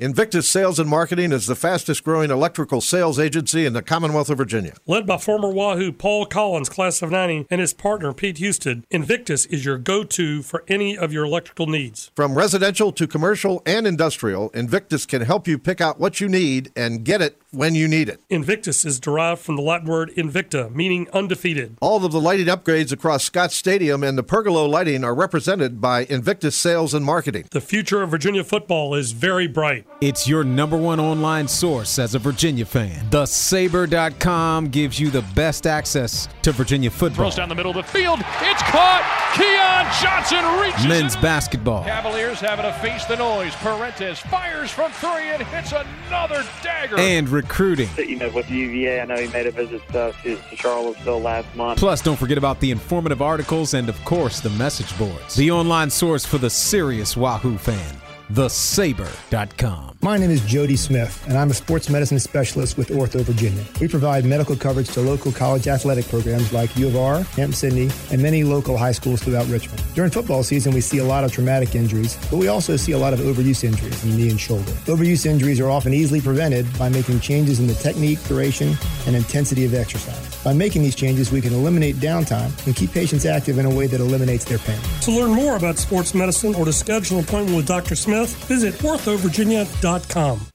[0.05, 4.37] Invictus Sales and Marketing is the fastest growing electrical sales agency in the Commonwealth of
[4.37, 4.75] Virginia.
[4.87, 9.47] Led by former Wahoo Paul Collins, class of 90, and his partner Pete Houston, Invictus
[9.47, 12.11] is your go to for any of your electrical needs.
[12.15, 16.71] From residential to commercial and industrial, Invictus can help you pick out what you need
[16.77, 18.21] and get it when you need it.
[18.29, 21.77] Invictus is derived from the Latin word invicta, meaning undefeated.
[21.81, 26.05] All of the lighting upgrades across Scott Stadium and the pergola lighting are represented by
[26.11, 27.47] Invictus Sales and Marketing.
[27.51, 29.87] The future of Virginia football is very bright.
[30.01, 33.09] It's your number one online source as a Virginia fan.
[33.11, 37.25] TheSabre.com gives you the best access to Virginia football.
[37.25, 38.21] Throws down the middle of the field.
[38.41, 39.03] It's caught.
[39.35, 41.23] Keon Johnson reaches Men's it.
[41.23, 41.83] basketball.
[41.85, 43.55] Cavaliers having to face the noise.
[43.57, 46.99] Parentes fires from three and hits another dagger.
[46.99, 47.89] And recruiting.
[47.99, 51.79] You know, with UVA, I know he made a visit to, to Charlottesville last month.
[51.79, 55.35] Plus, don't forget about the informative articles and, of course, the message boards.
[55.35, 58.01] The online source for the serious Wahoo fan.
[58.33, 59.94] TheSabre.com.
[60.05, 63.65] My name is Jody Smith, and I'm a sports medicine specialist with Ortho Virginia.
[63.81, 67.89] We provide medical coverage to local college athletic programs like U of R, Hamp Sydney,
[68.13, 69.83] and many local high schools throughout Richmond.
[69.95, 72.99] During football season, we see a lot of traumatic injuries, but we also see a
[72.99, 74.73] lot of overuse injuries in the knee and shoulder.
[74.85, 78.77] Overuse injuries are often easily prevented by making changes in the technique, duration,
[79.07, 80.45] and intensity of exercise.
[80.45, 83.87] By making these changes, we can eliminate downtime and keep patients active in a way
[83.87, 84.79] that eliminates their pain.
[85.01, 87.95] To learn more about sports medicine or to schedule an appointment with Dr.
[87.95, 89.94] Smith, visit orthovirginia.com.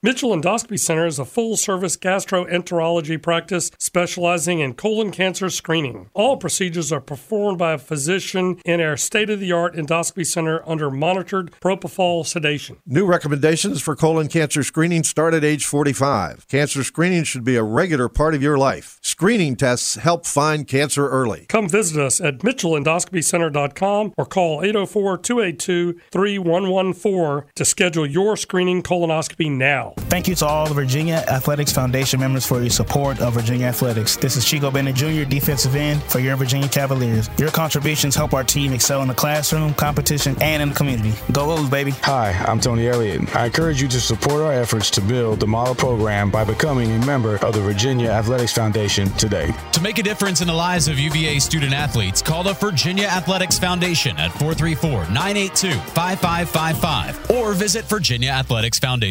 [0.02, 6.10] Mitchell Endoscopy Center is a full service gastroenterology practice specializing in colon cancer screening.
[6.12, 10.62] All procedures are performed by a physician in our state of the art endoscopy center
[10.68, 12.76] under monitored propofol sedation.
[12.84, 16.46] New recommendations for colon cancer screening start at age 45.
[16.46, 18.98] Cancer screening should be a regular part of your life.
[19.00, 21.46] Screening tests help find cancer early.
[21.48, 29.29] Come visit us at mitchellendoscopycenter.com or call 804 282 3114 to schedule your screening colonoscopy
[29.38, 29.92] now.
[29.96, 34.16] Thank you to all the Virginia Athletics Foundation members for your support of Virginia Athletics.
[34.16, 37.28] This is Chico Bennett Jr., defensive end for your Virginia Cavaliers.
[37.38, 41.12] Your contributions help our team excel in the classroom, competition, and in the community.
[41.32, 41.92] Go Wolves, baby.
[42.02, 43.34] Hi, I'm Tony Elliott.
[43.34, 47.06] I encourage you to support our efforts to build the model program by becoming a
[47.06, 49.52] member of the Virginia Athletics Foundation today.
[49.72, 53.58] To make a difference in the lives of UVA student athletes, call the Virginia Athletics
[53.58, 57.84] Foundation at 434 982 5555 or visit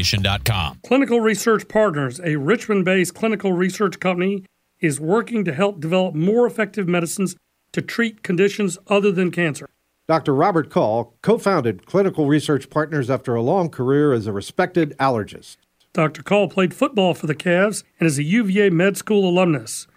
[0.10, 0.80] VirginiaAthleticsFoundation.com.
[0.86, 4.46] Clinical Research Partners, a Richmond based clinical research company,
[4.80, 7.36] is working to help develop more effective medicines
[7.72, 9.70] to treat conditions other than cancer.
[10.08, 10.34] Dr.
[10.34, 15.58] Robert Call co founded Clinical Research Partners after a long career as a respected allergist.
[15.94, 16.24] Dr.
[16.24, 19.88] Call played football for the Cavs and is a UVA med school alumnus.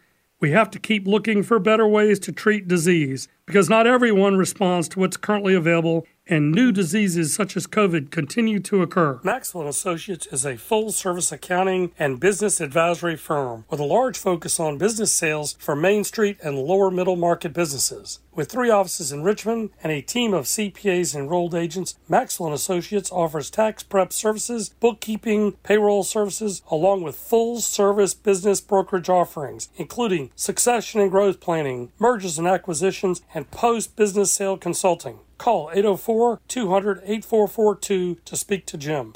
[0.41, 4.89] We have to keep looking for better ways to treat disease because not everyone responds
[4.89, 9.21] to what's currently available and new diseases such as COVID continue to occur.
[9.23, 14.79] Maxwell Associates is a full-service accounting and business advisory firm with a large focus on
[14.79, 18.21] business sales for Main Street and lower middle market businesses.
[18.35, 23.13] With three offices in Richmond and a team of CPAs and enrolled agents, Maxwell Associates
[23.13, 30.99] offers tax prep services, bookkeeping, payroll services, along with full-service business brokerage offerings, including succession
[30.99, 35.19] and growth planning, mergers and acquisitions, and post-business sale consulting.
[35.43, 39.13] Call 804 200 8442 to speak to Jim.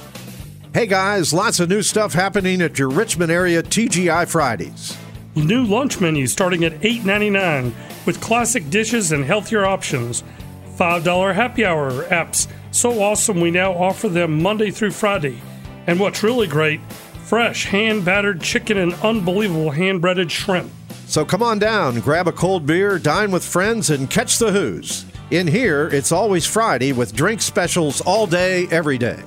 [0.74, 4.98] Hey guys, lots of new stuff happening at your Richmond area TGI Fridays.
[5.36, 7.72] New lunch menu starting at $8.99
[8.06, 10.24] with classic dishes and healthier options.
[10.76, 12.48] $5 happy hour apps.
[12.72, 15.40] So awesome we now offer them Monday through Friday.
[15.86, 16.80] And what's really great,
[17.22, 20.72] fresh hand battered chicken and unbelievable hand breaded shrimp.
[21.06, 25.06] So come on down, grab a cold beer, dine with friends, and catch the Hoos.
[25.32, 29.20] In here, it's always Friday with drink specials all day, every day.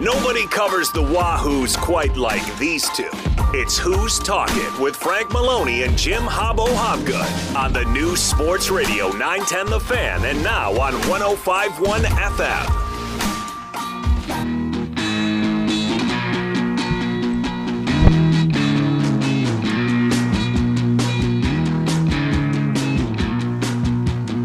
[0.00, 3.10] Nobody covers the Wahoos quite like these two.
[3.52, 9.08] It's Hoos Talking with Frank Maloney and Jim Hobbo Hobgood on the new Sports Radio
[9.08, 12.85] 910 The Fan and now on 1051 FM.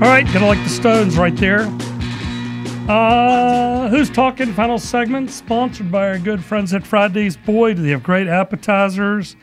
[0.01, 1.67] All right, gonna like the Stones right there.
[2.89, 4.51] Uh, Hoos Talking?
[4.51, 7.37] Final segment sponsored by our good friends at Fridays.
[7.37, 9.35] Boy, do they have great appetizers,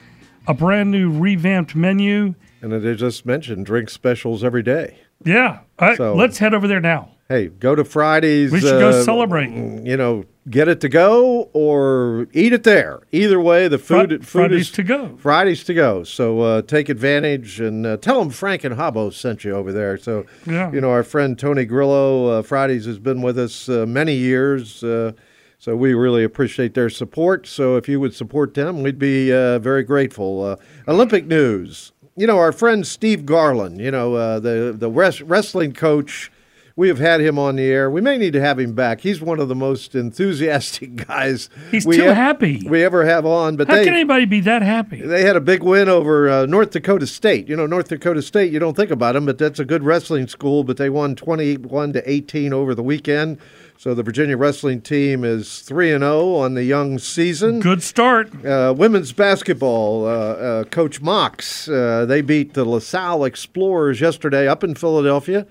[0.48, 2.34] a brand new revamped menu.
[2.60, 4.98] And they just mentioned drink specials every day.
[5.24, 7.10] Yeah, All right, So- let's head over there now.
[7.30, 8.50] Hey, go to Fridays.
[8.50, 9.50] We should go uh, celebrate.
[9.50, 13.00] You know, get it to go or eat it there.
[13.12, 15.14] Either way, the food, Fri- food Fridays is to go.
[15.18, 16.04] Fridays to go.
[16.04, 19.98] So uh, take advantage and uh, tell them Frank and Habbo sent you over there.
[19.98, 20.72] So Yeah.
[20.72, 24.82] you know, our friend Tony Grillo, uh, Fridays has been with us uh, many years.
[24.82, 25.12] Uh,
[25.58, 27.46] so we really appreciate their support.
[27.46, 30.42] So if you would support them, we'd be uh, very grateful.
[30.46, 30.56] Uh,
[30.90, 31.92] Olympic news.
[32.16, 33.82] You know, our friend Steve Garland.
[33.82, 36.32] You know, uh, the the res- wrestling coach
[36.78, 37.90] we have had him on the air.
[37.90, 39.00] We may need to have him back.
[39.00, 41.50] He's one of the most enthusiastic guys.
[41.72, 42.62] He's we too happy.
[42.68, 43.56] we ever have on.
[43.56, 45.02] But How they, can anybody be that happy?
[45.02, 47.48] they had a big win over uh, North Dakota State.
[47.48, 50.28] You know, North Dakota State, you don't think about them, but that's a good wrestling
[50.28, 50.62] school.
[50.62, 53.38] But they won 21 to 18 over the weekend.
[53.76, 57.58] So the Virginia wrestling team is 3 and 0 on the young season.
[57.58, 58.44] Good start.
[58.44, 64.62] Uh, women's basketball, uh, uh, Coach Mox, uh, they beat the LaSalle Explorers yesterday up
[64.62, 65.44] in Philadelphia,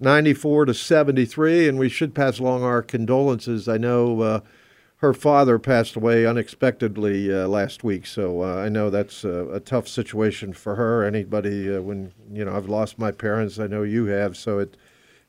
[0.00, 1.68] 94 to 73.
[1.68, 3.68] And we should pass along our condolences.
[3.68, 4.40] I know uh,
[4.98, 9.60] her father passed away unexpectedly uh, last week, so uh, I know that's a, a
[9.60, 11.04] tough situation for her.
[11.04, 14.76] Anybody, uh, when you know, I've lost my parents, I know you have, so it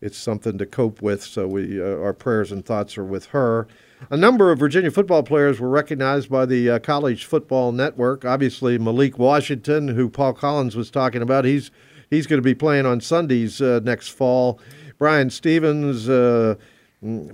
[0.02, 1.22] it's something to cope with.
[1.24, 3.68] So we, uh, our prayers and thoughts are with her.
[4.10, 8.24] A number of Virginia football players were recognized by the uh, College Football Network.
[8.24, 11.70] Obviously, Malik Washington, who Paul Collins was talking about, he's
[12.10, 14.60] he's going to be playing on Sundays uh, next fall.
[14.98, 16.10] Brian Stevens.
[16.10, 16.56] Uh,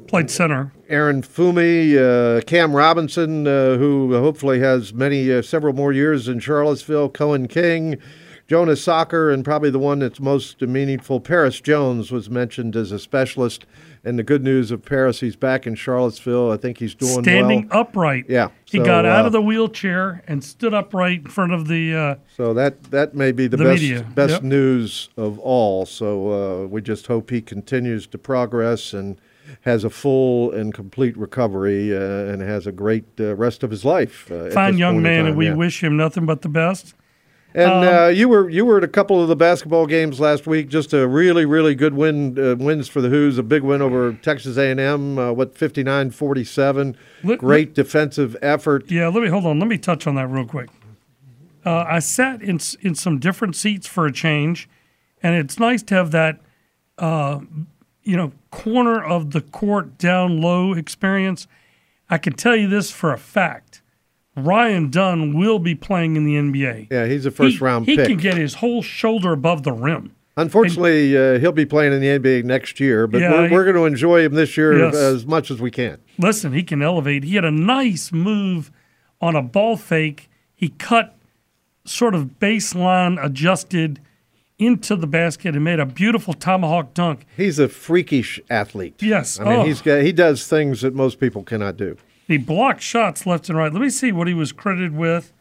[0.07, 0.71] Played center.
[0.89, 6.39] Aaron Faumui, uh, Kam Robinson, uh, who hopefully has many, uh, several more years in
[6.39, 7.97] Charlottesville, Cohen King,
[8.47, 12.99] Jonas Sanker, and probably the one that's most meaningful, Paris Jones, was mentioned as a
[12.99, 13.65] specialist.
[14.05, 16.51] And the good news of Paris, he's back in Charlottesville.
[16.51, 17.81] I think he's doing Standing well.
[17.81, 18.25] upright.
[18.29, 18.49] Yeah.
[18.65, 21.95] He so, got out uh, of the wheelchair and stood upright in front of the.
[21.95, 24.43] Uh, So that that may be the, The best media, best yep.
[24.43, 25.87] news of all.
[25.87, 29.19] So uh, we just hope he continues to progress and
[29.61, 33.83] has a full and complete recovery uh, and has a great uh, rest of his
[33.83, 34.31] life.
[34.31, 35.55] Uh, fine young man, and we yeah.
[35.55, 36.93] wish him nothing but the best.
[37.57, 40.45] And Um, uh, you were you were at a couple of the basketball games last
[40.45, 40.67] week.
[40.67, 43.37] Just a really really good win uh, wins for the Hoos.
[43.37, 45.17] A big win over Texas A and M.
[45.17, 46.95] Uh, what 59-47.
[47.23, 48.91] Let- Great defensive effort.
[48.91, 49.57] Yeah, let me hold on.
[49.59, 50.69] Let me touch on that real quick.
[51.65, 54.67] Uh, I sat in in some different seats for a change,
[55.23, 56.39] and it's nice to have that,
[56.97, 57.39] uh,
[58.03, 61.47] you know, corner of the court down low experience.
[62.09, 63.81] I can tell you this for a fact:
[64.35, 66.87] Ryan Dunn will be playing in the NBA.
[66.91, 68.07] Yeah, he's a first He- round He pick.
[68.07, 70.11] He can get his whole shoulder above the rim.
[70.37, 73.77] Unfortunately, uh, he'll be playing in the NBA next year, but Yeah, we're, we're going
[73.77, 74.93] to enjoy him this year Yes.
[74.95, 75.97] as much as we can.
[76.17, 77.23] Listen, he can elevate.
[77.23, 78.69] He had a nice move
[79.21, 80.29] on a ball fake.
[80.53, 81.15] He cut
[81.85, 84.01] sort of baseline adjusted
[84.59, 87.25] into the basket and made a beautiful tomahawk dunk.
[87.37, 88.95] He's a freakish athlete.
[89.01, 89.39] Yes.
[89.39, 89.63] I mean, Oh.
[89.63, 91.95] he's got, he does things that most people cannot do.
[92.27, 93.71] He blocked shots left and right.
[93.71, 95.31] Let me see what he was credited with.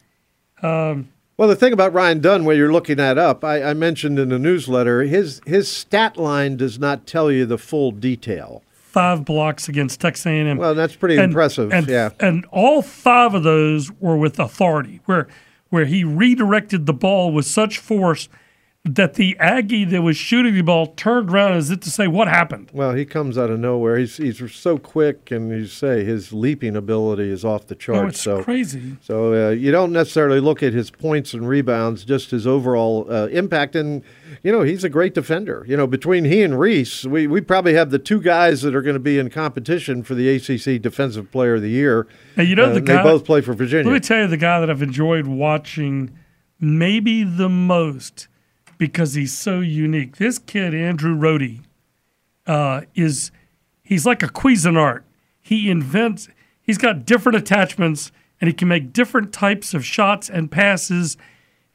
[0.62, 4.18] Um, Well, the thing about Ryan Dunn, where you're looking that up, I, I mentioned
[4.18, 8.62] in the newsletter, his his stat line does not tell you the full detail.
[8.70, 10.56] five blocks against Texas A&M.
[10.56, 11.72] Well, that's pretty And- impressive.
[11.72, 12.10] And, yeah.
[12.20, 15.26] and all five of those were with authority, where
[15.70, 18.28] where he redirected the ball with such force
[18.86, 22.28] that the Aggie that was shooting the ball turned around as if to say, "What
[22.28, 23.96] happened?" Well, he comes out of nowhere.
[23.96, 28.02] He's he's so quick, and you say his leaping ability is off the charts.
[28.02, 28.98] Oh, it's so crazy.
[29.00, 33.28] So uh, you don't necessarily look at his points and rebounds, just his overall uh,
[33.28, 33.74] impact.
[33.74, 34.02] And
[34.42, 35.64] you know he's a great defender.
[35.66, 38.82] You know between he and Reece, we we probably have the two guys that are
[38.82, 42.06] going to be in competition for the ACC Defensive Player of the Year.
[42.36, 43.86] And you know Uh, the guy they both play for Virginia.
[43.90, 46.10] Let me tell you the guy that I've enjoyed watching
[46.60, 48.28] maybe the most
[48.78, 50.16] because he's so unique.
[50.16, 51.60] This kid Andrew Rohde
[52.46, 53.30] uh, is
[53.82, 55.02] he's like a Cuisinart.
[55.40, 56.28] He invents.
[56.62, 61.16] He's got different attachments and he can make different types of shots and passes.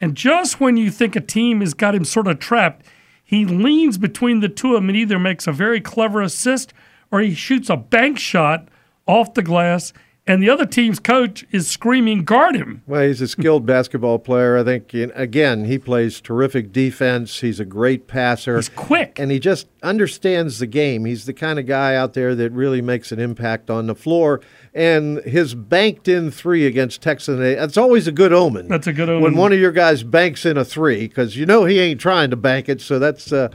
[0.02, 2.86] And just when you think a team has got him sort of trapped,
[3.24, 6.74] he leans between the two of them and either makes a very clever assist
[7.12, 8.68] or he shoots a bank shot
[9.08, 9.94] off the glass,
[10.30, 14.58] and the other team's coach is screaming, "Guard him!" Well, he's a skilled basketball player.
[14.58, 17.40] I think, again, he plays terrific defense.
[17.42, 18.56] He's a great passer.
[18.56, 19.18] He's quick.
[19.20, 21.06] And he just understands the game.
[21.06, 24.40] He's the kind of guy out there that really makes an impact on the floor.
[24.74, 28.68] And his banked in three against Texas, A- that's always a good omen.
[28.68, 29.24] That's a good omen.
[29.24, 32.30] When one of your guys banks in a three, because you know he ain't trying
[32.30, 32.80] to bank it.
[32.80, 33.50] So that's, uh,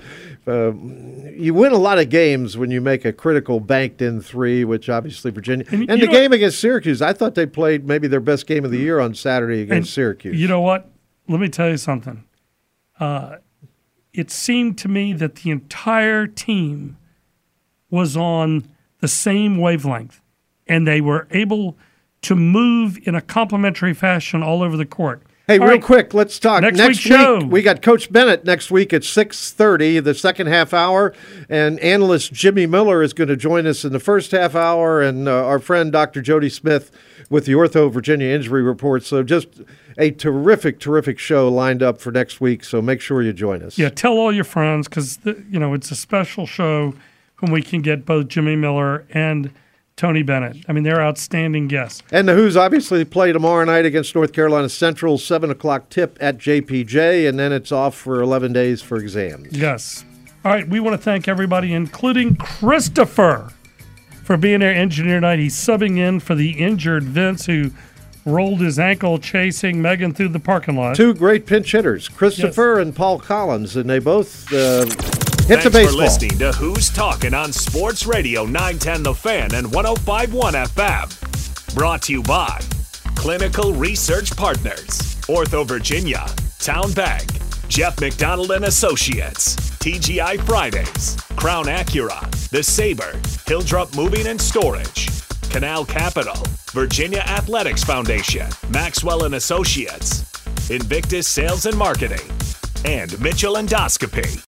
[0.47, 4.65] uh, you win a lot of games when you make a critical banked in three,
[4.65, 5.65] which obviously Virginia.
[5.71, 8.65] And And, the know- game against Syracuse, I thought they played maybe their best game
[8.65, 10.37] of the year on Saturday against Syracuse.
[10.41, 10.91] You know what?
[11.29, 12.25] Let me tell you something.
[12.99, 13.37] Uh,
[14.13, 16.97] it seemed to me that the entire team
[17.91, 18.65] was on
[19.01, 20.21] the same wavelength,
[20.67, 21.77] and they were able
[22.23, 25.23] to move in a complementary fashion all over the court.
[25.47, 27.41] Hey, All real right, quick, let's talk Next next, show.
[27.41, 27.53] week.
[27.53, 31.13] We got Coach Bennett next week at six thirty, the second half hour,
[31.51, 35.29] and analyst Jimmy Miller is going to join us in the first half hour, and
[35.29, 36.23] uh, our friend Dr.
[36.23, 36.91] Jody Smith
[37.29, 39.03] with the Ortho Virginia Injury Report.
[39.03, 39.49] So just
[39.99, 42.65] a terrific, terrific show lined up for next week.
[42.65, 43.77] So make sure you join us.
[43.77, 46.95] Yeah, tell all your friends because you know it's a special show.
[47.41, 49.51] when we can get both Jimmy Miller and
[49.97, 50.57] Tony Bennett.
[50.69, 52.03] I mean, they're outstanding guests.
[52.11, 56.39] And the Hoos obviously play tomorrow night against North Carolina Central, 7 o'clock tip at
[56.39, 59.57] JPJ, and then it's off for 11 days for exams.
[59.57, 60.05] Yes.
[60.45, 63.51] All right, we want to thank everybody, including Christopher,
[64.25, 65.39] for being our engineer tonight.
[65.39, 67.71] He's subbing in for the injured Vince, who
[68.27, 70.97] rolled his ankle chasing Megan through the parking lot.
[70.97, 74.87] Two great pinch hitters, Christopher and Paul Collins, and they both uh,
[75.47, 75.93] hit Thanks the baseball.
[75.93, 81.75] for listening to Hoos Talking on Sports Radio 910 The Fan and 1051 FM.
[81.75, 82.61] Brought to you by
[83.15, 84.89] Clinical Research Partners,
[85.27, 86.25] Ortho Virginia,
[86.61, 87.27] Town Bank,
[87.69, 93.13] Jeff McDonald and Associates, TGI Fridays, Crown Acura, The Sabre,
[93.47, 95.11] Hilldrup Moving and Storage,
[95.51, 100.25] Canal Capital, Virginia Athletics Foundation, Maxwell and Associates,
[100.71, 102.31] Invictus Sales and Marketing,
[102.87, 104.43] and Mitchell Endoscopy.